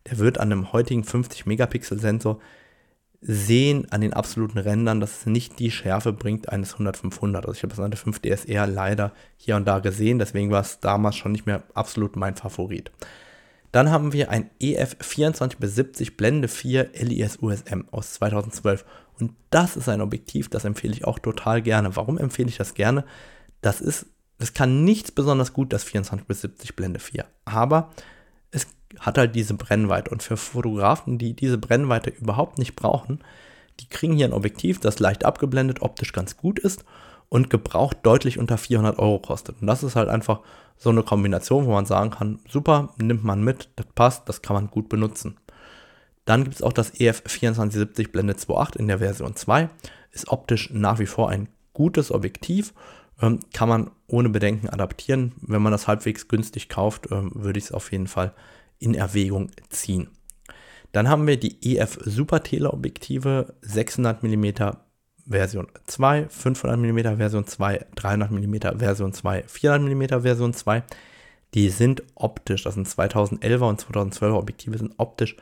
[0.09, 2.39] der wird an einem heutigen 50 Megapixel Sensor
[3.21, 7.35] sehen an den absoluten Rändern, dass es nicht die Schärfe bringt eines 100-500.
[7.35, 10.79] Also ich habe das an der 5DSR leider hier und da gesehen, deswegen war es
[10.79, 12.91] damals schon nicht mehr absolut mein Favorit.
[13.71, 18.85] Dann haben wir ein EF 24-70 Blende 4 LIS USM aus 2012
[19.19, 21.95] und das ist ein Objektiv, das empfehle ich auch total gerne.
[21.95, 23.05] Warum empfehle ich das gerne?
[23.61, 24.07] Das ist,
[24.39, 27.91] das kann nichts besonders gut, das 24-70 Blende 4, aber
[28.49, 28.65] es
[28.99, 30.11] hat halt diese Brennweite.
[30.11, 33.19] Und für Fotografen, die diese Brennweite überhaupt nicht brauchen,
[33.79, 36.85] die kriegen hier ein Objektiv, das leicht abgeblendet, optisch ganz gut ist
[37.29, 39.61] und gebraucht deutlich unter 400 Euro kostet.
[39.61, 40.41] Und das ist halt einfach
[40.77, 44.55] so eine Kombination, wo man sagen kann, super, nimmt man mit, das passt, das kann
[44.55, 45.37] man gut benutzen.
[46.25, 49.69] Dann gibt es auch das EF 2470 Blende 2.8 in der Version 2.
[50.11, 52.73] Ist optisch nach wie vor ein gutes Objektiv.
[53.21, 55.33] Ähm, kann man ohne Bedenken adaptieren.
[55.41, 58.33] Wenn man das halbwegs günstig kauft, ähm, würde ich es auf jeden Fall
[58.81, 60.09] in Erwägung ziehen.
[60.91, 64.73] Dann haben wir die EF Super Teleobjektive 600 mm
[65.27, 70.83] Version 2, 500 mm Version 2, 300 mm Version 2, 400 mm Version 2.
[71.53, 75.37] Die sind optisch, das sind 2011er und 2012er Objektive, sind optisch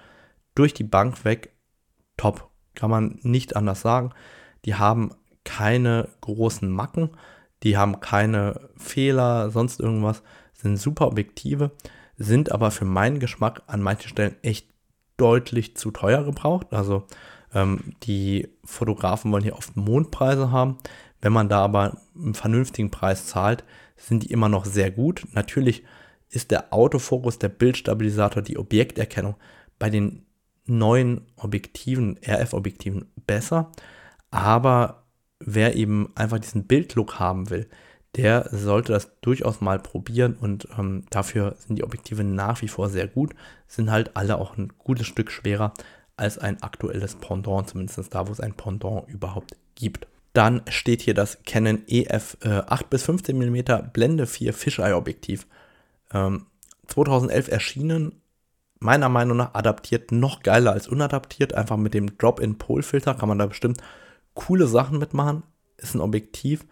[0.53, 1.53] durch die Bank weg
[2.17, 2.49] top.
[2.75, 4.11] Kann man nicht anders sagen.
[4.65, 5.11] Die haben
[5.45, 7.11] keine großen Macken,
[7.63, 10.21] die haben keine Fehler, sonst irgendwas,
[10.53, 11.71] sind super Objektive
[12.19, 14.67] sind aber für meinen Geschmack an manchen Stellen echt
[15.17, 16.67] deutlich zu teuer gebraucht.
[16.71, 17.05] Also
[17.53, 20.77] ähm, die Fotografen wollen hier oft Mondpreise haben.
[21.21, 23.63] Wenn man da aber einen vernünftigen Preis zahlt,
[23.97, 25.23] sind die immer noch sehr gut.
[25.33, 25.83] Natürlich
[26.29, 29.35] ist der Autofokus, der Bildstabilisator, die Objekterkennung
[29.79, 30.25] bei den
[30.65, 33.71] neuen Objektiven, RF-Objektiven besser.
[34.29, 35.07] Aber
[35.39, 37.67] wer eben einfach diesen Bildlook haben will,
[38.15, 42.89] der sollte das durchaus mal probieren und ähm, dafür sind die Objektive nach wie vor
[42.89, 43.33] sehr gut,
[43.67, 45.73] sind halt alle auch ein gutes Stück schwerer
[46.17, 50.07] als ein aktuelles Pendant, zumindest da, wo es ein Pendant überhaupt gibt.
[50.33, 55.47] Dann steht hier das Canon EF äh, 8 bis 15 mm Blende 4 Fisheye Objektiv.
[56.13, 56.45] Ähm,
[56.87, 58.21] 2011 erschienen,
[58.79, 61.53] meiner Meinung nach adaptiert noch geiler als unadaptiert.
[61.53, 63.81] Einfach mit dem Drop-in-Pol-Filter kann man da bestimmt
[64.33, 65.43] coole Sachen mitmachen.
[65.77, 66.65] Ist ein Objektiv,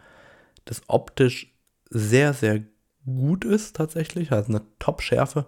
[0.70, 1.54] das optisch
[1.90, 2.62] sehr, sehr
[3.06, 4.32] gut ist tatsächlich.
[4.32, 5.46] Hat eine Top-Schärfe.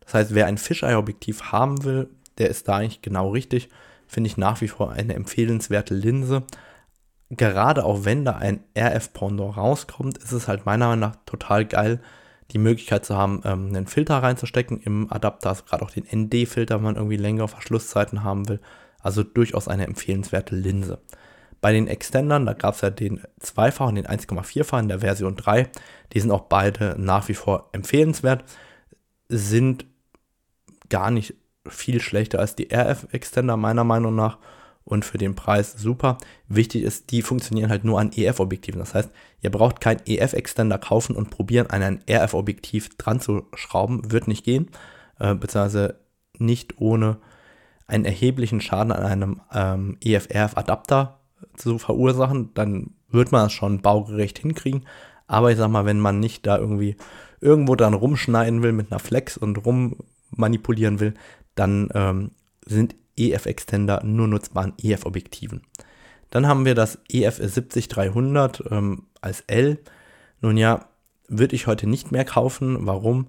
[0.00, 3.68] Das heißt, wer ein Fisheye-Objektiv haben will, der ist da eigentlich genau richtig.
[4.06, 6.44] Finde ich nach wie vor eine empfehlenswerte Linse.
[7.28, 12.00] Gerade auch wenn da ein RF-Pendant rauskommt, ist es halt meiner Meinung nach total geil,
[12.50, 16.76] die Möglichkeit zu haben, ähm, einen Filter reinzustecken im Adapter, also gerade auch den ND-Filter,
[16.76, 18.60] wenn man irgendwie längere Verschlusszeiten haben will.
[19.00, 20.98] Also durchaus eine empfehlenswerte Linse.
[21.60, 25.36] Bei den Extendern, da gab es ja den 2-fach und den 1,4-fach in der Version
[25.36, 25.68] 3.
[26.12, 28.44] Die sind auch beide nach wie vor empfehlenswert,
[29.28, 29.84] sind
[30.88, 31.34] gar nicht
[31.68, 34.38] viel schlechter als die RF-Extender meiner Meinung nach
[34.84, 36.18] und für den Preis super.
[36.48, 38.80] Wichtig ist, die funktionieren halt nur an EF-Objektiven.
[38.80, 44.10] Das heißt, ihr braucht keinen EF-Extender kaufen und probieren, an ein RF-Objektiv dran zu schrauben.
[44.10, 44.70] Wird nicht gehen,
[45.18, 46.00] äh, beziehungsweise
[46.38, 47.18] nicht ohne
[47.86, 51.19] einen erheblichen Schaden an einem ähm, EF-RF-Adapter
[51.56, 52.50] zu verursachen.
[52.54, 54.86] Dann wird man es schon baugerecht hinkriegen.
[55.26, 56.96] Aber ich sag mal, wenn man nicht da irgendwie
[57.40, 61.14] irgendwo dran rumschneiden will mit einer Flex und rummanipulieren will,
[61.54, 62.30] dann ähm,
[62.64, 65.62] sind EF-Extender nur nutzbar in EF-Objektiven.
[66.30, 69.78] Dann haben wir das EF 70300 ähm, als L.
[70.40, 70.86] Nun ja,
[71.28, 72.86] würde ich heute nicht mehr kaufen.
[72.86, 73.28] Warum?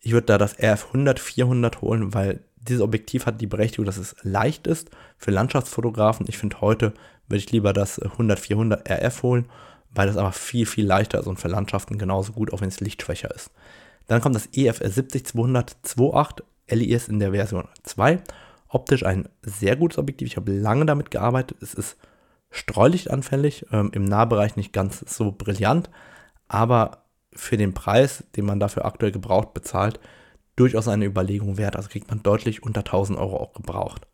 [0.00, 3.96] Ich würde da das RF 100 400 holen, weil dieses Objektiv hat die Berechtigung, dass
[3.96, 6.26] es leicht ist für Landschaftsfotografen.
[6.28, 6.94] Ich finde heute
[7.28, 9.46] würde ich lieber das 100 400 RF holen,
[9.90, 12.80] weil das aber viel, viel leichter ist und für Landschaften genauso gut, auch wenn es
[12.80, 13.50] lichtschwächer ist.
[14.06, 18.20] Dann kommt das EF 70 200 28 LIS in der Version 2
[18.68, 20.28] optisch ein sehr gutes Objektiv.
[20.28, 21.58] Ich habe lange damit gearbeitet.
[21.60, 21.96] Es ist
[22.50, 25.90] streulichtanfällig, ähm, im Nahbereich nicht ganz so brillant,
[26.48, 30.00] aber für den Preis, den man dafür aktuell gebraucht bezahlt,
[30.56, 31.76] durchaus eine Überlegung wert.
[31.76, 34.06] Also kriegt man deutlich unter 1000 Euro auch gebraucht.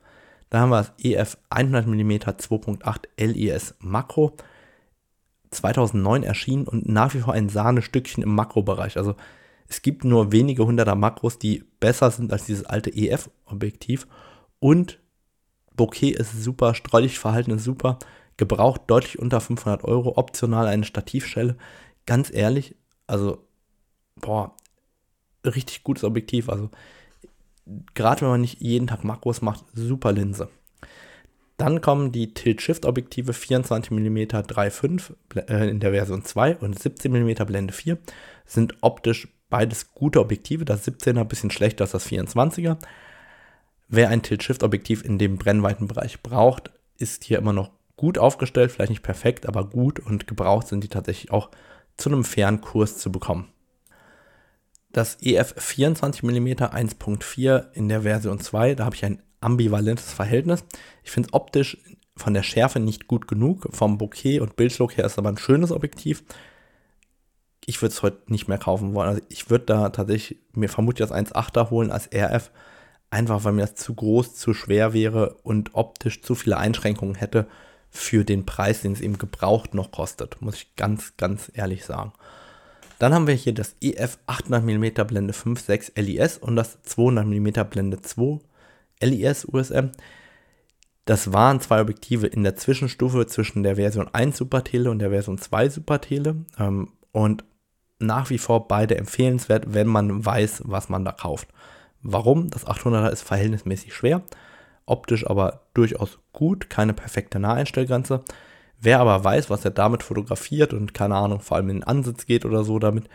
[0.50, 4.36] Da haben wir das EF 100 mm 2.8 LIS Makro.
[5.50, 8.96] 2009 erschienen und nach wie vor ein Sahnestückchen im Makrobereich.
[8.98, 9.14] Also
[9.66, 14.06] es gibt nur wenige hunderter Makros, die besser sind als dieses alte EF-Objektiv.
[14.60, 14.98] Und
[15.76, 17.98] Bokeh ist super, Streulichtverhalten ist super,
[18.36, 21.56] gebraucht deutlich unter 500 Euro, optional eine Stativschelle.
[22.06, 22.74] Ganz ehrlich,
[23.06, 23.46] also,
[24.16, 24.56] boah,
[25.44, 26.48] richtig gutes Objektiv.
[26.48, 26.70] Also,
[27.94, 30.48] gerade wenn man nicht jeden Tag Makros macht, super Linse.
[31.56, 35.12] Dann kommen die Tilt-Shift-Objektive 24 mm 3.5
[35.48, 37.98] äh, in der Version 2 und 17 mm Blende 4.
[38.46, 40.64] Sind optisch beides gute Objektive.
[40.64, 42.78] Das 17er ein bisschen schlechter als das 24er.
[43.88, 49.02] Wer ein Tilt-Shift-Objektiv in dem Brennweitenbereich braucht, ist hier immer noch gut aufgestellt, vielleicht nicht
[49.02, 51.50] perfekt, aber gut und gebraucht sind die tatsächlich auch
[51.96, 53.48] zu einem fairen Kurs zu bekommen.
[54.98, 60.64] Das EF 24 mm 1.4 in der Version 2, da habe ich ein ambivalentes Verhältnis.
[61.04, 61.78] Ich finde es optisch
[62.16, 63.68] von der Schärfe nicht gut genug.
[63.70, 66.24] Vom Bokeh und Bildschluck her ist aber ein schönes Objektiv.
[67.64, 69.10] Ich würde es heute nicht mehr kaufen wollen.
[69.10, 72.50] Also ich würde da tatsächlich mir vermutlich das 1.8er holen als RF,
[73.08, 77.46] einfach weil mir das zu groß, zu schwer wäre und optisch zu viele Einschränkungen hätte
[77.88, 82.12] für den Preis, den es eben gebraucht noch kostet, muss ich ganz, ganz ehrlich sagen.
[82.98, 87.48] Dann haben wir hier das EF 800 mm Blende 5.6 LIS und das 200 mm
[87.70, 88.40] Blende 2
[89.00, 89.90] LIS USM.
[91.04, 95.38] Das waren zwei Objektive in der Zwischenstufe zwischen der Version 1 Supertele und der Version
[95.38, 97.44] 2 Supertele ähm, und
[97.98, 101.48] nach wie vor beide empfehlenswert, wenn man weiß, was man da kauft.
[102.02, 102.50] Warum?
[102.50, 104.22] Das 800er ist verhältnismäßig schwer,
[104.86, 108.22] optisch aber durchaus gut, keine perfekte Naheinstellgrenze.
[108.80, 112.26] Wer aber weiß, was er damit fotografiert und keine Ahnung, vor allem in den Ansitz
[112.26, 113.08] geht oder so damit,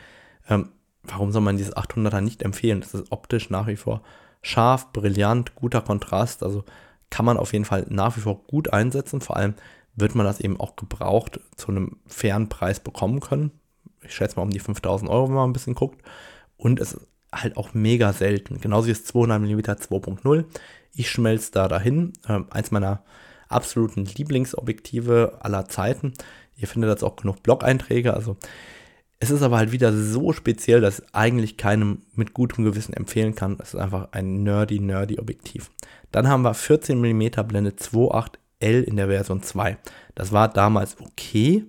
[0.50, 0.70] ähm,
[1.04, 2.82] warum soll man dieses 800er nicht empfehlen?
[2.82, 4.02] Das ist optisch nach wie vor
[4.42, 6.66] scharf, brillant, guter Kontrast, also
[7.10, 9.22] kann man auf jeden Fall nach wie vor gut einsetzen.
[9.22, 9.54] Vor allem
[9.96, 13.52] wird man das eben auch gebraucht zu einem fairen Preis bekommen können.
[14.02, 16.02] Ich schätze mal um die 5000 Euro, wenn man ein bisschen guckt.
[16.58, 17.00] Und es
[17.32, 18.60] halt auch mega selten.
[18.60, 20.46] Genauso wie das 200 mm 2.0.
[20.94, 22.14] Ich schmelze da dahin.
[22.28, 23.04] Ähm, eins meiner
[23.48, 26.14] absoluten Lieblingsobjektive aller Zeiten.
[26.56, 28.14] Ihr findet jetzt auch genug Blog-Einträge.
[28.14, 28.38] Also
[29.20, 33.36] es ist aber halt wieder so speziell, dass ich eigentlich keinem mit gutem Gewissen empfehlen
[33.36, 33.58] kann.
[33.62, 35.72] Es ist einfach ein nerdy, nerdy Objektiv.
[36.12, 39.78] Dann haben wir 14 mm Blende 2.8 L in der Version 2.
[40.16, 41.66] Das war damals okay.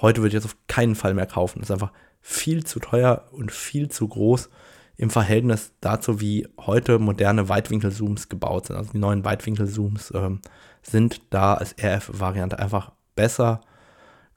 [0.00, 1.60] Heute würde ich das auf keinen Fall mehr kaufen.
[1.60, 4.50] Das ist einfach viel zu teuer und viel zu groß
[4.96, 8.76] im Verhältnis dazu, wie heute moderne Weitwinkelzooms gebaut sind.
[8.76, 10.40] Also die neuen Weitwinkelzooms ähm,
[10.82, 13.60] sind da als RF-Variante einfach besser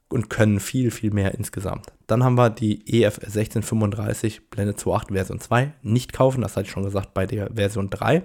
[0.08, 1.92] und können viel, viel mehr insgesamt.
[2.06, 5.72] Dann haben wir die EF 1635 Blende 2.8 Version 2.
[5.82, 8.22] Nicht kaufen, das hatte ich schon gesagt bei der Version 3.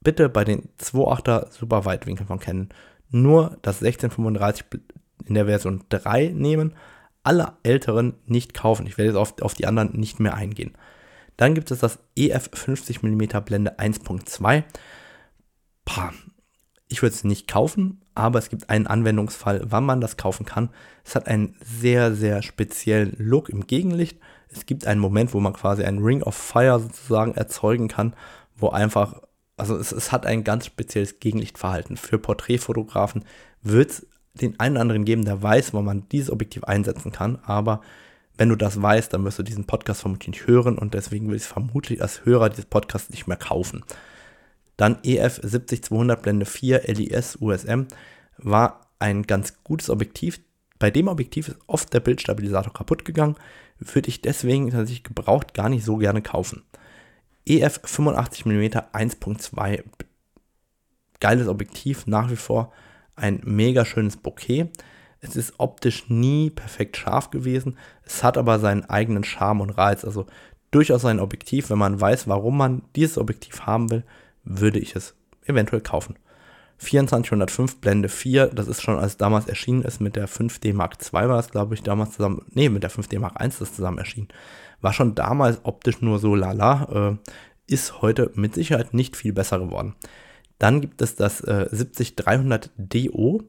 [0.00, 2.70] Bitte bei den 2.8er Super Weitwinkel von Canon
[3.10, 4.64] nur das 1635
[5.26, 6.74] in der Version 3 nehmen.
[7.22, 8.86] Alle älteren nicht kaufen.
[8.86, 10.72] Ich werde jetzt auf, auf die anderen nicht mehr eingehen.
[11.36, 14.64] Dann gibt es das EF 50mm Blende 1.2.
[16.92, 20.70] Ich würde es nicht kaufen, aber es gibt einen Anwendungsfall, wann man das kaufen kann.
[21.04, 24.18] Es hat einen sehr, sehr speziellen Look im Gegenlicht.
[24.48, 28.14] Es gibt einen Moment, wo man quasi einen Ring of Fire sozusagen erzeugen kann,
[28.56, 29.22] wo einfach,
[29.56, 31.96] also es, es hat ein ganz spezielles Gegenlichtverhalten.
[31.96, 33.24] Für Porträtfotografen
[33.62, 37.38] wird es den einen oder anderen geben, der weiß, wo man dieses Objektiv einsetzen kann,
[37.44, 37.82] aber
[38.36, 41.36] wenn du das weißt, dann wirst du diesen Podcast vermutlich nicht hören und deswegen will
[41.36, 43.84] ich es vermutlich als Hörer dieses Podcasts nicht mehr kaufen.
[44.80, 47.82] Dann EF 70200 Blende 4 LIS USM
[48.38, 50.40] war ein ganz gutes Objektiv.
[50.78, 53.36] Bei dem Objektiv ist oft der Bildstabilisator kaputt gegangen,
[53.78, 56.62] würde ich deswegen tatsächlich gebraucht gar nicht so gerne kaufen.
[57.44, 59.84] EF 85mm 1.2
[61.20, 62.72] geiles Objektiv, nach wie vor
[63.16, 64.70] ein mega schönes Bouquet.
[65.20, 67.76] Es ist optisch nie perfekt scharf gewesen.
[68.02, 70.06] Es hat aber seinen eigenen Charme und Reiz.
[70.06, 70.24] Also
[70.70, 74.04] durchaus ein Objektiv, wenn man weiß, warum man dieses Objektiv haben will,
[74.44, 76.16] würde ich es eventuell kaufen.
[76.78, 81.28] 2405 Blende 4, das ist schon als damals erschienen ist mit der 5D Mark II
[81.28, 83.98] war es, glaube ich, damals zusammen, nee, mit der 5D Mark I ist das zusammen
[83.98, 84.28] erschienen.
[84.80, 87.30] War schon damals optisch nur so lala, äh,
[87.66, 89.94] ist heute mit Sicherheit nicht viel besser geworden.
[90.58, 93.42] Dann gibt es das äh, 70300 DO,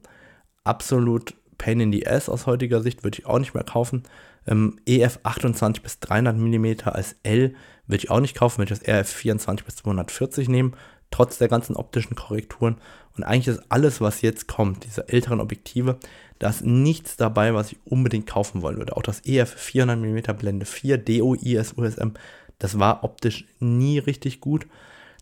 [0.66, 4.04] absolut Pain in the Ass aus heutiger Sicht, würde ich auch nicht mehr kaufen.
[4.48, 7.54] Ähm, EF 28 bis 300 mm als L
[7.88, 10.74] würde ich auch nicht kaufen, würde ich das RF 24 bis 240 nehmen,
[11.12, 12.78] trotz der ganzen optischen Korrekturen.
[13.18, 15.98] Und eigentlich ist alles, was jetzt kommt, diese älteren Objektive,
[16.40, 18.98] da ist nichts dabei, was ich unbedingt kaufen wollen würde.
[18.98, 22.12] Auch das EF 400 mm Blende 4 DOIS USM,
[22.58, 24.66] das war optisch nie richtig gut.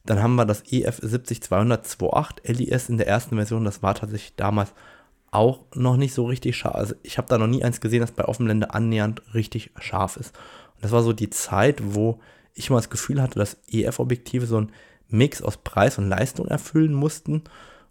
[0.06, 4.36] Dann haben wir das EF 70200 2.8 LIS in der ersten Version, das war tatsächlich
[4.36, 4.74] damals
[5.32, 6.76] auch noch nicht so richtig scharf.
[6.76, 10.36] Also ich habe da noch nie eins gesehen, das bei Offenblende annähernd richtig scharf ist.
[10.76, 12.20] Und das war so die Zeit, wo
[12.54, 14.72] ich mal das Gefühl hatte, dass EF-Objektive so ein
[15.08, 17.44] Mix aus Preis und Leistung erfüllen mussten.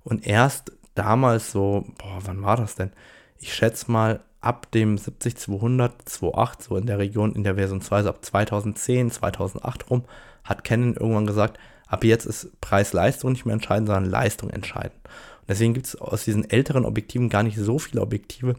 [0.05, 2.93] Und erst damals so, boah, wann war das denn?
[3.39, 8.05] Ich schätze mal ab dem 70-200, 2.8, so in der Region, in der Version 2,
[8.05, 10.05] so ab 2010, 2008 rum,
[10.45, 14.99] hat Canon irgendwann gesagt, ab jetzt ist Preis-Leistung nicht mehr entscheidend, sondern Leistung entscheidend.
[15.49, 18.57] Deswegen gibt es aus diesen älteren Objektiven gar nicht so viele Objektive,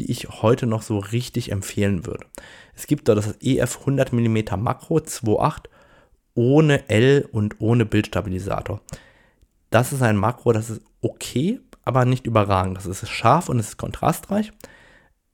[0.00, 2.26] die ich heute noch so richtig empfehlen würde.
[2.74, 5.68] Es gibt da das EF 100 mm Makro 2.8
[6.34, 8.80] ohne L und ohne Bildstabilisator.
[9.70, 12.76] Das ist ein Makro, das ist okay, aber nicht überragend.
[12.76, 14.52] Das ist scharf und es ist kontrastreich.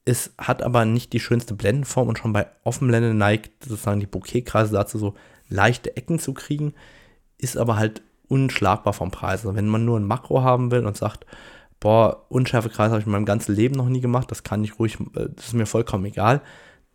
[0.05, 4.73] Es hat aber nicht die schönste Blendenform und schon bei Offenblende neigt sozusagen die Bouquetkreise
[4.73, 5.15] dazu, so
[5.49, 6.75] leichte Ecken zu kriegen,
[7.39, 9.45] ist aber halt unschlagbar vom Preis.
[9.45, 11.27] Also wenn man nur ein Makro haben will und sagt,
[11.81, 14.99] boah, Unschärfekreis habe ich in meinem ganzen Leben noch nie gemacht, das kann ich ruhig,
[15.17, 16.43] äh, das ist mir vollkommen egal.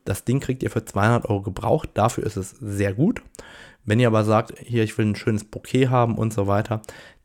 [0.06, 3.21] Das Ding kriegt ihr für 200 Euro gebraucht, dafür ist es sehr gut.
[3.84, 6.82] Wenn ihr aber sagt, hier, ich will ein schönes Bouquet haben und so weiter,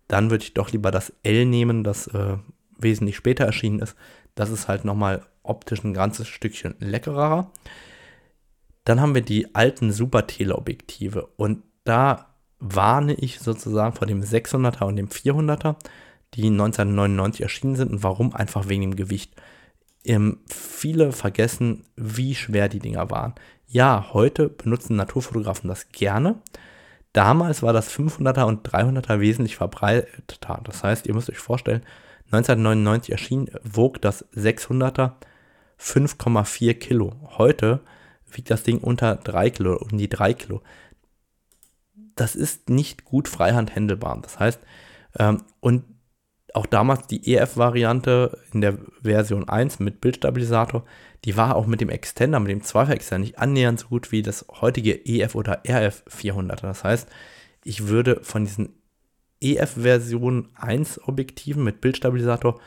[0.08, 2.36] dann würde ich doch lieber das L nehmen, das äh,
[2.78, 3.94] wesentlich später erschienen ist.
[4.34, 7.50] Das ist halt nochmal optisch ein ganzes Stückchen leckerer.
[8.84, 12.29] Dann haben wir die alten Super Teleobjektive und da
[12.60, 15.76] warne ich sozusagen vor dem 600er und dem 400er,
[16.34, 19.34] die 1999 erschienen sind und warum einfach wegen dem Gewicht.
[20.04, 23.34] Ähm, viele vergessen, wie schwer die Dinger waren.
[23.66, 26.36] Ja, heute benutzen Naturfotografen das gerne.
[27.12, 30.60] Damals war das 500er und 300er wesentlich verbreiteter.
[30.64, 31.82] Das heißt, ihr müsst euch vorstellen,
[32.26, 35.12] 1999 erschien, wog das 600er
[35.80, 37.14] 5,4 Kilo.
[37.38, 37.80] Heute
[38.30, 40.62] wiegt das Ding unter 3 Kilo, um die 3 Kilo
[42.16, 44.18] das ist nicht gut freihand handelbar.
[44.22, 44.60] Das heißt,
[45.18, 45.84] ähm, und
[46.54, 50.84] auch damals die EF-Variante in der Version 1 mit Bildstabilisator,
[51.24, 54.46] die war auch mit dem Extender, mit dem Zweifach-Extender nicht annähernd so gut wie das
[54.60, 56.62] heutige EF oder RF 400.
[56.62, 57.08] Das heißt,
[57.62, 58.74] ich würde von diesen
[59.40, 62.60] EF-Version 1 Objektiven mit Bildstabilisator,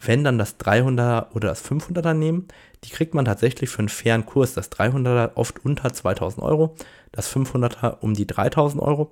[0.00, 2.48] wenn dann das 300er oder das 500er nehmen,
[2.86, 4.54] die kriegt man tatsächlich für einen fairen Kurs.
[4.54, 6.76] Das 300er oft unter 2000 Euro,
[7.10, 9.10] das 500er um die 3000 Euro.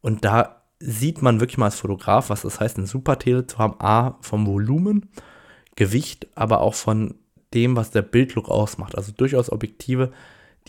[0.00, 3.80] Und da sieht man wirklich mal als Fotograf, was das heißt, eine Super-Tele zu haben.
[3.80, 5.08] A, vom Volumen,
[5.74, 7.14] Gewicht, aber auch von
[7.52, 8.96] dem, was der Bildlook ausmacht.
[8.96, 10.12] Also durchaus Objektive,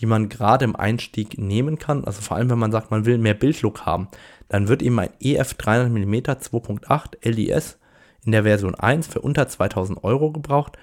[0.00, 2.04] die man gerade im Einstieg nehmen kann.
[2.04, 4.08] Also vor allem, wenn man sagt, man will mehr Bildlook haben,
[4.48, 7.78] dann wird eben ein EF 300mm 2.8 LIS
[8.24, 10.76] in der Version 1 für unter 2000 Euro gebraucht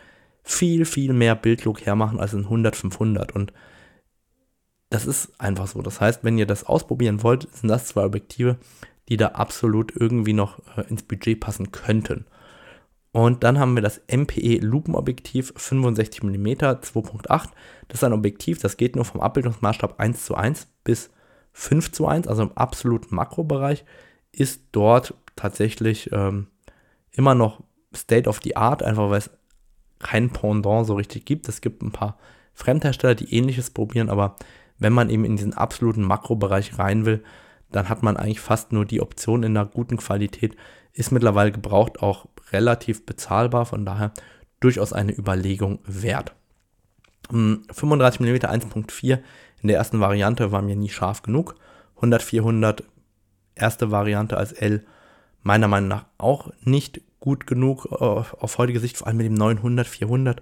[0.45, 3.51] viel, viel mehr Bildlook hermachen als ein 100-500 und
[4.89, 5.81] das ist einfach so.
[5.81, 8.57] Das heißt, wenn ihr das ausprobieren wollt, sind das zwei Objektive,
[9.09, 12.25] die da absolut irgendwie noch äh, ins Budget passen könnten.
[13.11, 17.49] Und dann haben wir das MPE Lupenobjektiv 65 mm 2.8.
[17.87, 21.09] Das ist ein Objektiv, das geht nur vom Abbildungsmaßstab 1 zu 1 bis
[21.53, 23.85] 5 zu 1, also im absoluten Makrobereich,
[24.31, 26.47] ist dort tatsächlich ähm,
[27.11, 27.63] immer noch
[27.95, 29.31] State of the Art, einfach weil es
[29.99, 31.47] kein Pendant so richtig gibt.
[31.47, 32.17] Es gibt ein paar
[32.53, 34.35] Fremdhersteller, die ähnliches probieren, aber
[34.77, 37.23] wenn man eben in diesen absoluten Makrobereich rein will,
[37.71, 40.55] dann hat man eigentlich fast nur die Option in einer guten Qualität.
[40.93, 44.13] Ist mittlerweile gebraucht auch relativ bezahlbar, von daher
[44.59, 46.33] durchaus eine Überlegung wert.
[47.29, 49.19] 35 mm 1.4
[49.61, 51.55] in der ersten Variante war mir nie scharf genug.
[51.95, 52.83] 100 400
[53.55, 54.85] erste Variante als L
[55.41, 59.25] meiner Meinung nach auch nicht gut genug auf, äh, auf heutige Sicht, vor allem mit
[59.25, 60.41] dem 900 400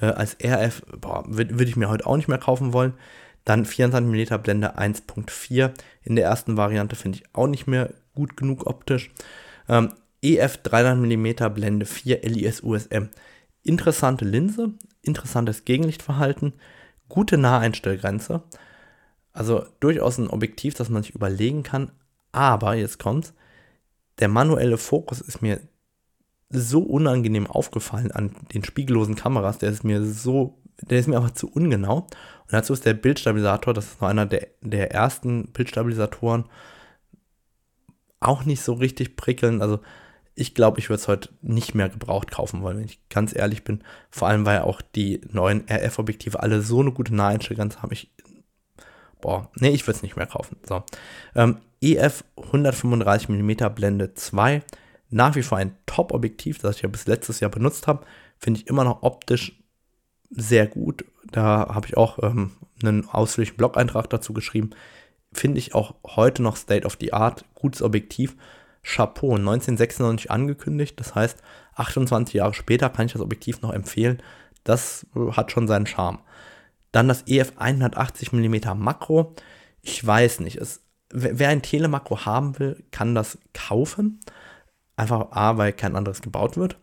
[0.00, 0.82] äh, als RF,
[1.26, 2.92] würde würd ich mir heute auch nicht mehr kaufen wollen.
[3.44, 5.72] Dann 24 mm Blende 1.4
[6.02, 9.10] in der ersten Variante finde ich auch nicht mehr gut genug optisch.
[9.68, 13.08] Ähm, EF 300 mm Blende 4 LIS USM.
[13.62, 14.72] Interessante Linse,
[15.02, 16.54] interessantes Gegenlichtverhalten,
[17.08, 18.42] gute Naheinstellgrenze.
[19.32, 21.92] Also durchaus ein Objektiv, das man sich überlegen kann.
[22.32, 23.34] Aber jetzt kommt's.
[24.18, 25.60] Der manuelle Fokus ist mir
[26.54, 29.58] so unangenehm aufgefallen an den spiegellosen Kameras.
[29.58, 31.98] Der ist mir so, der ist mir einfach zu ungenau.
[31.98, 36.44] Und dazu ist der Bildstabilisator, das ist noch einer der, der ersten Bildstabilisatoren,
[38.20, 39.62] auch nicht so richtig prickelnd.
[39.62, 39.80] Also
[40.34, 43.64] ich glaube, ich würde es heute nicht mehr gebraucht kaufen wollen, wenn ich ganz ehrlich
[43.64, 43.82] bin.
[44.10, 47.92] Vor allem, weil auch die neuen RF-Objektive alle so eine gute Naheinstellgrenze haben.
[47.92, 48.10] Ich,
[49.20, 50.56] boah, nee, ich würde es nicht mehr kaufen.
[50.66, 50.82] So.
[51.34, 54.62] Ähm, EF 135 mm Blende 2.
[55.10, 58.04] Nach wie vor ein Top-Objektiv, das ich ja bis letztes Jahr benutzt habe.
[58.38, 59.60] Finde ich immer noch optisch
[60.30, 61.04] sehr gut.
[61.30, 62.52] Da habe ich auch ähm,
[62.82, 64.70] einen ausführlichen Blog-Eintrag dazu geschrieben.
[65.32, 67.44] Finde ich auch heute noch State of the Art.
[67.54, 68.36] Gutes Objektiv
[68.84, 71.00] Chapeau 1996 angekündigt.
[71.00, 71.42] Das heißt,
[71.74, 74.22] 28 Jahre später kann ich das Objektiv noch empfehlen.
[74.62, 76.20] Das äh, hat schon seinen Charme.
[76.92, 79.34] Dann das EF 180 mm Makro.
[79.82, 84.20] Ich weiß nicht, es, wer ein Telemakro haben will, kann das kaufen.
[84.96, 86.78] Einfach A, weil kein anderes gebaut wird.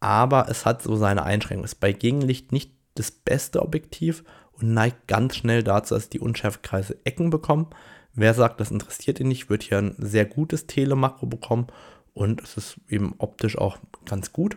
[0.00, 1.64] Aber es hat so seine Einschränkungen.
[1.64, 6.20] Es ist bei Gegenlicht nicht das beste Objektiv und neigt ganz schnell dazu, dass die
[6.20, 7.68] Unschärfekreise Ecken bekommen.
[8.14, 11.68] Wer sagt, das interessiert ihn nicht, wird hier ein sehr gutes Telemakro bekommen
[12.12, 14.56] und es ist eben optisch auch ganz gut.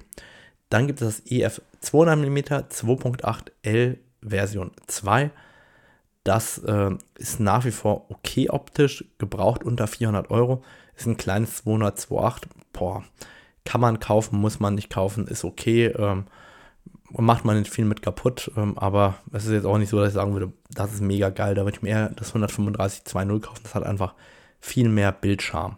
[0.70, 5.30] Dann gibt es das EF 200 mm 2.8 L Version 2.
[6.24, 10.64] Das äh, ist nach wie vor okay optisch, gebraucht unter 400 Euro.
[11.04, 12.08] Ist ein kleines 200
[12.72, 13.04] Boah,
[13.66, 15.88] kann man kaufen, muss man nicht kaufen, ist okay.
[15.88, 16.28] Ähm,
[17.10, 20.08] macht man nicht viel mit kaputt, ähm, aber es ist jetzt auch nicht so, dass
[20.08, 23.42] ich sagen würde, das ist mega geil, da würde ich mir eher das 135 2.0
[23.42, 24.14] kaufen, das hat einfach
[24.62, 25.78] viel mehr Bildschirm.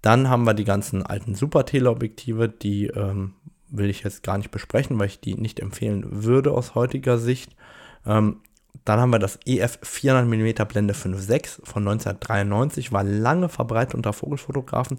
[0.00, 3.34] Dann haben wir die ganzen alten Super-Teleobjektive, die ähm,
[3.68, 7.54] will ich jetzt gar nicht besprechen, weil ich die nicht empfehlen würde aus heutiger Sicht.
[8.06, 8.40] Ähm,
[8.84, 14.12] dann haben wir das EF 400 mm Blende 5.6 von 1993, war lange verbreitet unter
[14.12, 14.98] Vogelfotografen.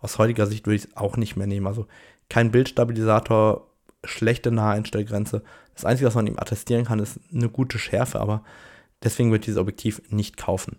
[0.00, 1.66] Aus heutiger Sicht würde ich es auch nicht mehr nehmen.
[1.66, 1.86] Also
[2.28, 3.68] kein Bildstabilisator,
[4.04, 5.42] schlechte Naheinstellgrenze.
[5.74, 8.42] Das Einzige, was man ihm attestieren kann, ist eine gute Schärfe, aber
[9.02, 10.76] deswegen wird dieses Objektiv nicht kaufen.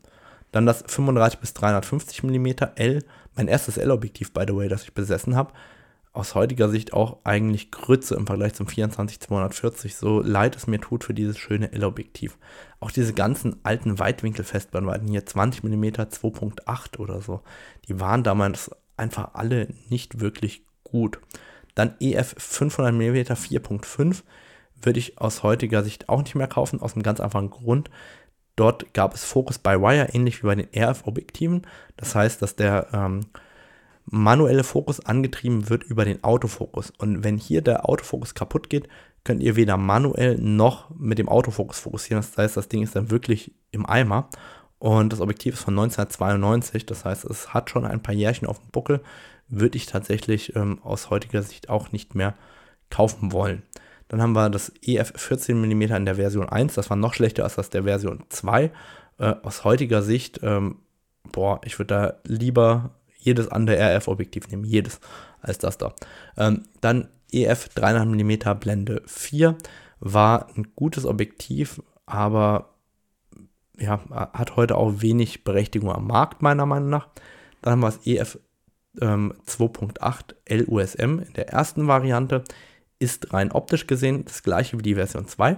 [0.52, 3.04] Dann das 35 bis 350 mm L,
[3.36, 5.54] mein erstes L-Objektiv, by the way, das ich besessen habe.
[6.14, 11.04] Aus heutiger Sicht auch eigentlich Grütze im Vergleich zum 24-240, so leid es mir tut
[11.04, 12.38] für dieses schöne L-Objektiv.
[12.80, 17.42] Auch diese ganzen alten Weitwinkelfestbrennweiten hier 20 mm 2.8 oder so,
[17.88, 21.20] die waren damals einfach alle nicht wirklich gut.
[21.74, 24.22] Dann EF 500 mm 4.5
[24.82, 27.90] würde ich aus heutiger Sicht auch nicht mehr kaufen, aus einem ganz einfachen Grund.
[28.56, 31.66] Dort gab es Focus by Wire, ähnlich wie bei den RF-Objektiven.
[31.98, 33.22] Das heißt, dass der ähm,
[34.06, 36.92] manuelle Fokus angetrieben wird über den Autofokus.
[36.98, 38.88] Und wenn hier der Autofokus kaputt geht,
[39.24, 42.22] könnt ihr weder manuell noch mit dem Autofokus fokussieren.
[42.22, 44.30] Das heißt, das Ding ist dann wirklich im Eimer.
[44.80, 48.60] Und das Objektiv ist von 1992, das heißt, es hat schon ein paar Jährchen auf
[48.60, 49.02] dem Buckel
[49.48, 52.36] würde ich tatsächlich ähm, aus heutiger Sicht auch nicht mehr
[52.90, 53.64] kaufen wollen.
[54.08, 57.44] Dann haben wir das EF 14 mm in der Version 1, das war noch schlechter
[57.44, 58.72] als das der Version 2.
[59.20, 60.78] Äh, aus heutiger Sicht, ähm,
[61.32, 62.92] boah, ich würde da lieber
[63.24, 65.00] jedes andere RF-Objektiv nehmen, jedes,
[65.42, 65.94] als das da.
[66.38, 69.58] Ähm, dann EF 300 mm Blende 4
[70.00, 72.74] war ein gutes Objektiv, aber
[73.80, 77.08] ja, hat heute auch wenig Berechtigung am Markt, meiner Meinung nach.
[77.62, 78.38] Dann haben wir das EF
[79.02, 82.44] ähm, 2.8 LUSM in der ersten Variante.
[83.00, 85.58] ist rein optisch gesehen das gleiche wie die Version 2.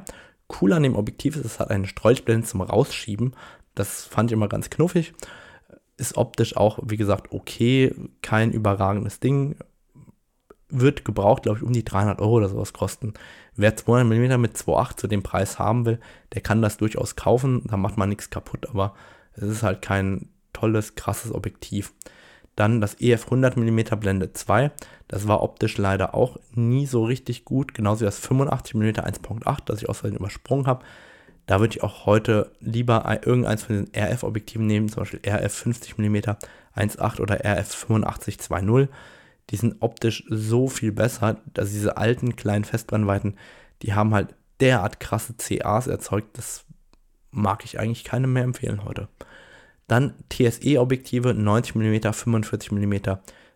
[0.61, 3.35] Cool an dem Objektiv ist, es hat eine Streuchblende zum Rausschieben.
[3.73, 5.13] Das fand ich immer ganz knuffig.
[5.97, 7.93] Ist optisch auch, wie gesagt, okay.
[8.21, 9.55] Kein überragendes Ding.
[10.69, 13.13] Wird gebraucht, glaube ich, um die 300 Euro oder sowas kosten.
[13.55, 15.99] Wer 200 mm mit 2.8 zu dem Preis haben will,
[16.33, 17.63] der kann das durchaus kaufen.
[17.65, 18.93] Da macht man nichts kaputt, aber
[19.33, 21.93] es ist halt kein tolles, krasses Objektiv.
[22.55, 24.71] Dann das EF 100 mm Blende 2.
[25.07, 27.73] Das war optisch leider auch nie so richtig gut.
[27.73, 30.85] Genauso wie das 85 mm 1.8, das ich Versehen übersprungen habe.
[31.45, 35.97] Da würde ich auch heute lieber irgendeins von diesen RF-Objektiven nehmen, zum Beispiel RF 50
[35.97, 36.15] mm
[36.75, 38.87] 1.8 oder RF 85 2.0.
[39.51, 43.37] Die sind optisch so viel besser, dass diese alten kleinen Festbrennweiten,
[43.83, 46.65] die haben halt derart krasse CAs erzeugt, das
[47.31, 49.07] mag ich eigentlich keinem mehr empfehlen heute.
[49.87, 52.95] Dann TSE-Objektive 90 mm, 45 mm,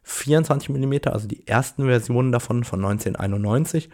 [0.04, 3.90] 24 mm, also die ersten Versionen davon von 1991.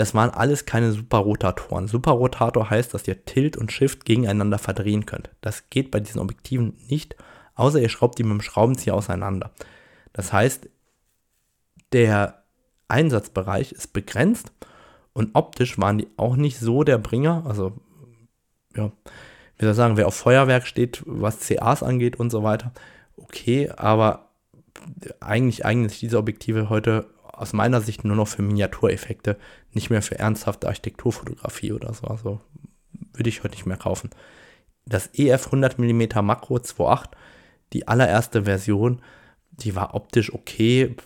[0.00, 1.86] Das waren alles keine Superrotatoren.
[1.86, 5.28] Superrotator heißt, dass ihr Tilt und Shift gegeneinander verdrehen könnt.
[5.42, 7.16] Das geht bei diesen Objektiven nicht,
[7.54, 9.50] außer ihr schraubt die mit dem Schraubenzieher auseinander.
[10.14, 10.70] Das heißt,
[11.92, 12.44] der
[12.88, 14.52] Einsatzbereich ist begrenzt
[15.12, 17.44] und optisch waren die auch nicht so der Bringer.
[17.46, 17.74] Also,
[18.74, 18.90] ja,
[19.58, 22.72] wie soll ich sagen, wer auf Feuerwerk steht, was CAs angeht und so weiter,
[23.18, 24.30] okay, aber
[25.20, 27.06] eigentlich eignen sich diese Objektive heute
[27.40, 29.38] aus meiner Sicht nur noch für Miniatureffekte,
[29.72, 32.06] nicht mehr für ernsthafte Architekturfotografie oder so.
[32.06, 32.40] Also
[33.14, 34.10] würde ich heute nicht mehr kaufen.
[34.84, 37.06] Das EF 100 mm Makro 2.8,
[37.72, 39.00] die allererste Version,
[39.52, 40.96] die war optisch okay,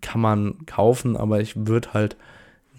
[0.00, 2.16] kann man kaufen, aber ich würde halt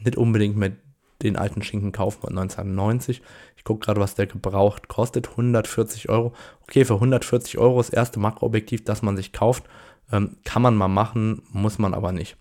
[0.03, 0.73] nicht unbedingt mit
[1.21, 3.21] den alten Schinken kaufen von 1990.
[3.57, 5.29] Ich gucke gerade, was der gebraucht kostet.
[5.29, 6.33] 140 Euro.
[6.63, 9.65] Okay, für 140 Euro das erste Makroobjektiv, das man sich kauft.
[10.11, 12.37] Ähm, kann man mal machen, muss man aber nicht.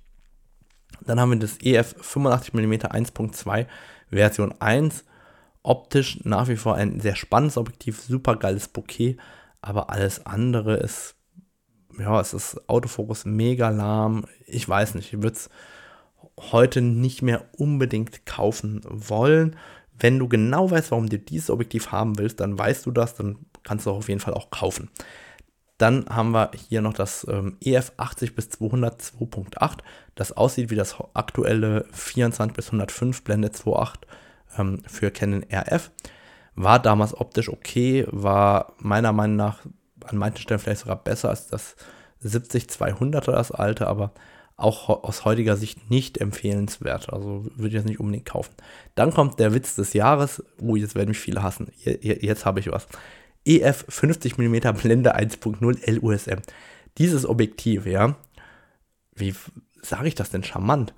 [1.06, 3.66] Dann haben wir das EF 85mm 1.2
[4.10, 5.04] Version 1.
[5.62, 9.18] Optisch nach wie vor ein sehr spannendes Objektiv, super geiles Bouquet,
[9.60, 11.16] aber alles andere ist,
[11.98, 14.24] ja, es ist Autofokus mega lahm.
[14.46, 15.50] Ich weiß nicht, ich würde es
[16.38, 19.56] heute nicht mehr unbedingt kaufen wollen.
[19.98, 23.36] Wenn du genau weißt, warum du dieses Objektiv haben willst, dann weißt du das, dann
[23.62, 24.88] kannst du auf jeden Fall auch kaufen.
[25.80, 29.78] Dann haben wir hier noch das ähm, EF 80 bis 200 2.8,
[30.14, 33.94] das aussieht wie das aktuelle 24 bis 105 Blende 2.8
[34.58, 35.90] ähm, für Canon RF.
[36.54, 39.60] War damals optisch okay, war meiner Meinung nach
[40.04, 41.76] an manchen Stellen vielleicht sogar besser als das
[42.18, 44.12] 70 200er, das alte, aber
[44.58, 47.10] auch aus heutiger Sicht nicht empfehlenswert.
[47.10, 48.52] Also würde ich jetzt nicht unbedingt kaufen.
[48.94, 50.44] Dann kommt der Witz des Jahres.
[50.60, 51.72] Oh, jetzt werden mich viele hassen.
[51.78, 52.86] Jetzt habe ich was.
[53.50, 56.40] EF 50 mm Blende 1.0 LUSM.
[56.98, 58.16] Dieses Objektiv, ja,
[59.14, 59.34] wie
[59.82, 60.94] sage ich das denn charmant?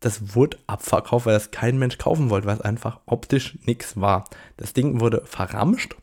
[0.00, 4.24] Das wurde abverkauft, weil das kein Mensch kaufen wollte, weil es einfach optisch nichts war.
[4.56, 5.94] Das Ding wurde verramscht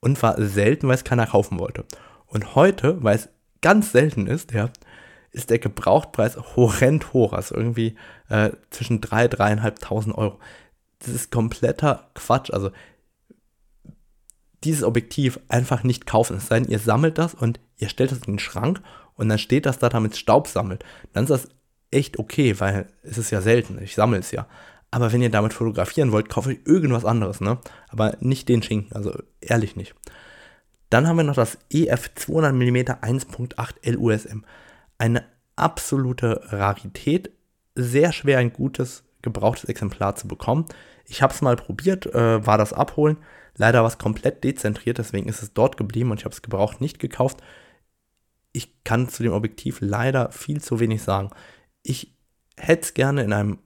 [0.00, 1.84] und war selten, weil es keiner kaufen wollte.
[2.26, 3.30] Und heute, weil es
[3.62, 4.68] ganz selten ist, ja,
[5.32, 7.32] ist der Gebrauchtpreis horrend hoch.
[7.32, 7.96] Also irgendwie
[8.28, 10.38] äh, zwischen 3.000, 3.500 Euro.
[10.98, 12.50] Das ist kompletter Quatsch.
[12.50, 12.70] Also
[14.66, 16.36] dieses Objektiv einfach nicht kaufen.
[16.36, 18.82] Es sei denn, ihr sammelt das und ihr stellt das in den Schrank
[19.14, 20.84] und dann steht das da, damit es Staub sammelt.
[21.12, 21.48] Dann ist das
[21.90, 23.80] echt okay, weil es ist ja selten.
[23.82, 24.46] Ich sammle es ja.
[24.90, 27.58] Aber wenn ihr damit fotografieren wollt, kauft euch irgendwas anderes, ne?
[27.88, 29.94] Aber nicht den Schinken, also ehrlich nicht.
[30.90, 34.44] Dann haben wir noch das EF 200 mm 1.8 LUSM
[34.98, 35.24] eine
[35.56, 37.30] absolute Rarität.
[37.74, 40.66] Sehr schwer ein gutes gebrauchtes Exemplar zu bekommen.
[41.04, 43.18] Ich habe es mal probiert, äh, war das abholen.
[43.56, 46.80] Leider war es komplett dezentriert, deswegen ist es dort geblieben und ich habe es gebraucht
[46.80, 47.42] nicht gekauft.
[48.52, 51.30] Ich kann zu dem Objektiv leider viel zu wenig sagen.
[51.82, 52.14] Ich
[52.56, 53.58] hätte es gerne in einem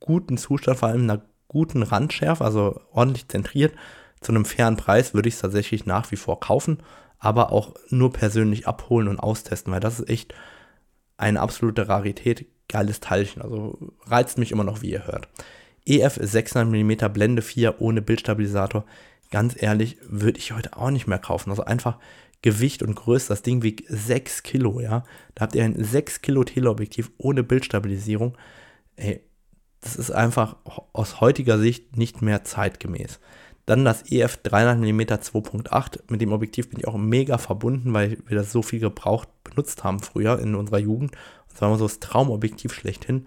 [0.00, 3.74] guten Zustand, vor allem in einer guten Randschärfe, also ordentlich zentriert.
[4.20, 6.78] Zu einem fairen Preis würde ich es tatsächlich nach wie vor kaufen
[7.24, 10.34] aber auch nur persönlich abholen und austesten, weil das ist echt
[11.16, 12.46] eine absolute Rarität.
[12.68, 15.28] Geiles Teilchen, also reizt mich immer noch, wie ihr hört.
[15.86, 18.84] EF 600 mm Blende 4 ohne Bildstabilisator.
[19.30, 21.50] Ganz ehrlich, würde ich heute auch nicht mehr kaufen.
[21.50, 21.98] Also einfach
[22.42, 23.28] Gewicht und Größe.
[23.28, 25.04] Das Ding wiegt 6 Kilo, ja.
[25.34, 28.36] Da habt ihr ein 6 Kilo Teleobjektiv ohne Bildstabilisierung.
[28.96, 29.20] Ey,
[29.80, 30.56] das ist einfach
[30.92, 33.20] aus heutiger Sicht nicht mehr zeitgemäß.
[33.66, 36.00] Dann das EF 300 mm 2.8.
[36.10, 39.84] Mit dem Objektiv bin ich auch mega verbunden, weil wir das so viel gebraucht benutzt
[39.84, 41.12] haben früher in unserer Jugend.
[41.50, 43.26] Das war immer so das Traumobjektiv schlechthin.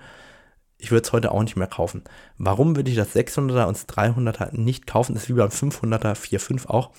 [0.78, 2.03] Ich würde es heute auch nicht mehr kaufen.
[2.38, 5.13] Warum würde ich das 600er und das 300er nicht kaufen?
[5.13, 6.91] Das ist wie beim 500er 4.5 auch.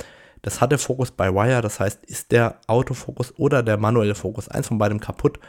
[0.42, 4.68] Das hatte Fokus bei Wire, das heißt, ist der Autofokus oder der manuelle Fokus, eins
[4.68, 5.40] von beidem kaputt,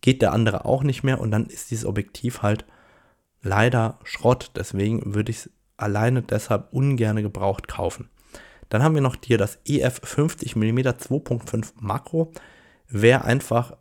[0.00, 2.64] geht der andere auch nicht mehr und dann ist dieses Objektiv halt
[3.42, 4.52] leider Schrott.
[4.56, 8.08] Deswegen würde ich es alleine deshalb ungern gebraucht kaufen.
[8.68, 12.32] Dann haben wir noch hier das EF 50mm 2.5 Makro.
[12.88, 13.76] Wer einfach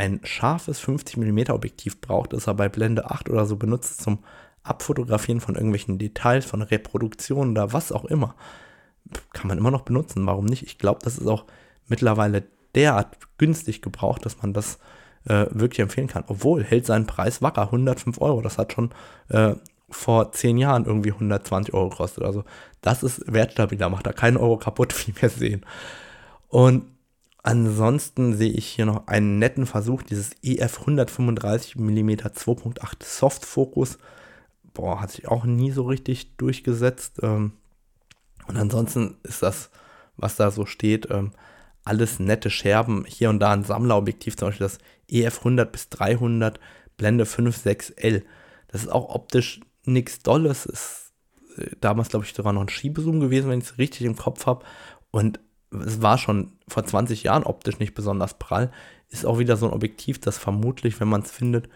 [0.00, 4.20] ein scharfes 50 mm Objektiv braucht, das er bei Blende 8 oder so benutzt zum
[4.62, 8.34] Abfotografieren von irgendwelchen Details, von Reproduktionen oder was auch immer,
[9.34, 10.26] kann man immer noch benutzen.
[10.26, 10.62] Warum nicht?
[10.62, 11.44] Ich glaube, das ist auch
[11.86, 12.44] mittlerweile
[12.74, 14.78] derart günstig gebraucht, dass man das
[15.26, 16.24] äh, wirklich empfehlen kann.
[16.28, 18.40] Obwohl, hält seinen Preis wacker, 105 Euro.
[18.40, 18.90] Das hat schon
[19.28, 19.54] äh,
[19.90, 22.24] vor 10 Jahren irgendwie 120 Euro gekostet.
[22.24, 22.44] Also
[22.80, 25.66] das ist wertstabiler, macht da keinen Euro kaputt, wie wir sehen.
[26.48, 26.86] Und
[27.42, 33.98] ansonsten sehe ich hier noch einen netten Versuch, dieses EF 135 mm 2.8 Soft Focus.
[34.74, 37.20] Boah, hat sich auch nie so richtig durchgesetzt.
[37.22, 37.52] Ähm,
[38.46, 39.70] und ansonsten ist das,
[40.16, 41.32] was da so steht, ähm,
[41.84, 43.04] alles nette Scherben.
[43.06, 44.78] Hier und da ein Sammlerobjektiv, zum Beispiel das
[45.08, 46.60] EF 100 bis 300
[46.96, 48.22] Blende 5.6L.
[48.68, 50.66] Das ist auch optisch nichts Dolles.
[50.66, 51.12] Ist
[51.56, 54.46] äh, damals, glaube ich, sogar noch ein Schiebezoom gewesen, wenn ich es richtig im Kopf
[54.46, 54.64] habe.
[55.10, 55.40] Und
[55.72, 58.70] es war schon vor 20 Jahren optisch nicht besonders prall.
[59.08, 61.68] Ist auch wieder so ein Objektiv, das vermutlich, wenn man es findet,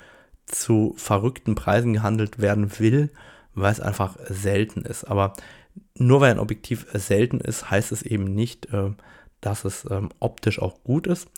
[0.47, 3.11] zu verrückten Preisen gehandelt werden will,
[3.55, 5.05] weil es einfach selten ist.
[5.05, 5.32] Aber
[5.97, 8.90] nur weil ein Objektiv selten ist, heißt es eben nicht, äh,
[9.40, 11.28] dass es ähm, optisch auch gut ist.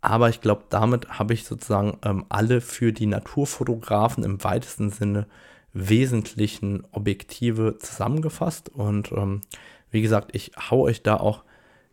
[0.00, 5.26] Aber ich glaube, damit habe ich sozusagen ähm, alle für die Naturfotografen im weitesten Sinne
[5.72, 8.68] wesentlichen Objektive zusammengefasst.
[8.68, 9.40] Und ähm,
[9.90, 11.42] wie gesagt, ich haue euch da auch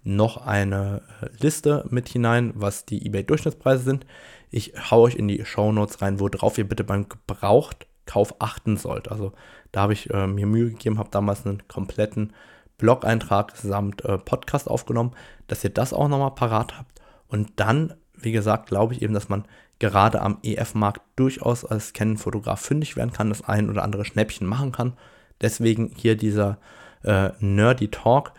[0.04, 1.02] noch eine
[1.40, 4.06] Liste mit hinein, was die eBay-Durchschnittspreise sind.
[4.52, 9.10] Ich haue euch in die Show Notes rein, worauf ihr bitte beim Gebrauchtkauf achten sollt.
[9.10, 9.34] Also
[9.72, 12.34] da habe ich äh, mir Mühe gegeben, habe damals einen kompletten
[12.78, 15.16] Blog-Eintrag samt äh, Podcast aufgenommen,
[15.48, 17.02] dass ihr das auch nochmal parat habt.
[17.28, 19.46] Und dann, wie gesagt, glaube ich eben, dass man
[19.80, 24.72] gerade am EF-Markt durchaus als Canon-Fotograf fündig werden kann, das ein oder andere Schnäppchen machen
[24.72, 24.98] kann.
[25.42, 26.60] Deswegen hier dieser
[27.04, 28.34] äh, Nerdy Talk.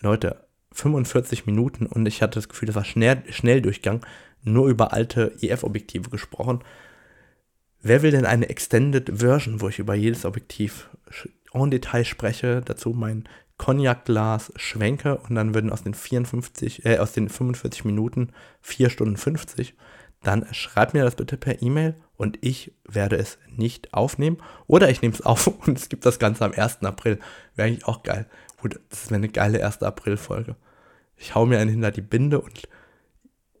[0.00, 0.45] Leute,
[0.76, 4.04] 45 Minuten und ich hatte das Gefühl, das war schnell, Schnelldurchgang,
[4.42, 6.60] nur über alte EF-Objektive gesprochen.
[7.80, 10.90] Wer will denn eine Extended Version, wo ich über jedes Objektiv
[11.52, 17.12] en Detail spreche, dazu mein Cognac-Glas schwenke und dann würden aus den 54, äh, aus
[17.12, 19.74] den 45 Minuten 4 Stunden 50,
[20.22, 24.38] dann schreibt mir das bitte per E-Mail und ich werde es nicht aufnehmen.
[24.66, 26.82] Oder ich nehme es auf und es gibt das Ganze am 1.
[26.82, 27.18] April.
[27.54, 28.26] Wäre eigentlich auch geil.
[28.60, 29.82] Gut, das wäre eine geile 1.
[29.82, 30.56] April-Folge.
[31.16, 32.68] Ich hau mir einen hinter die Binde und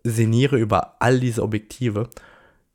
[0.04, 2.08] seniere über all diese Objektive.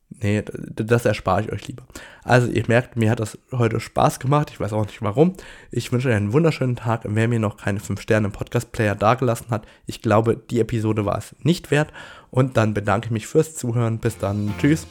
[0.09, 0.43] Nee,
[0.75, 1.83] das erspare ich euch lieber.
[2.23, 4.49] Also ihr merkt, mir hat das heute Spaß gemacht.
[4.51, 5.35] Ich weiß auch nicht warum.
[5.71, 7.03] Ich wünsche euch einen wunderschönen Tag.
[7.05, 11.17] Wer mir noch keine 5 Sterne im Podcast-Player dagelassen hat, ich glaube, die Episode war
[11.17, 11.93] es nicht wert.
[12.29, 13.99] Und dann bedanke ich mich fürs Zuhören.
[13.99, 14.53] Bis dann.
[14.59, 14.85] Tschüss.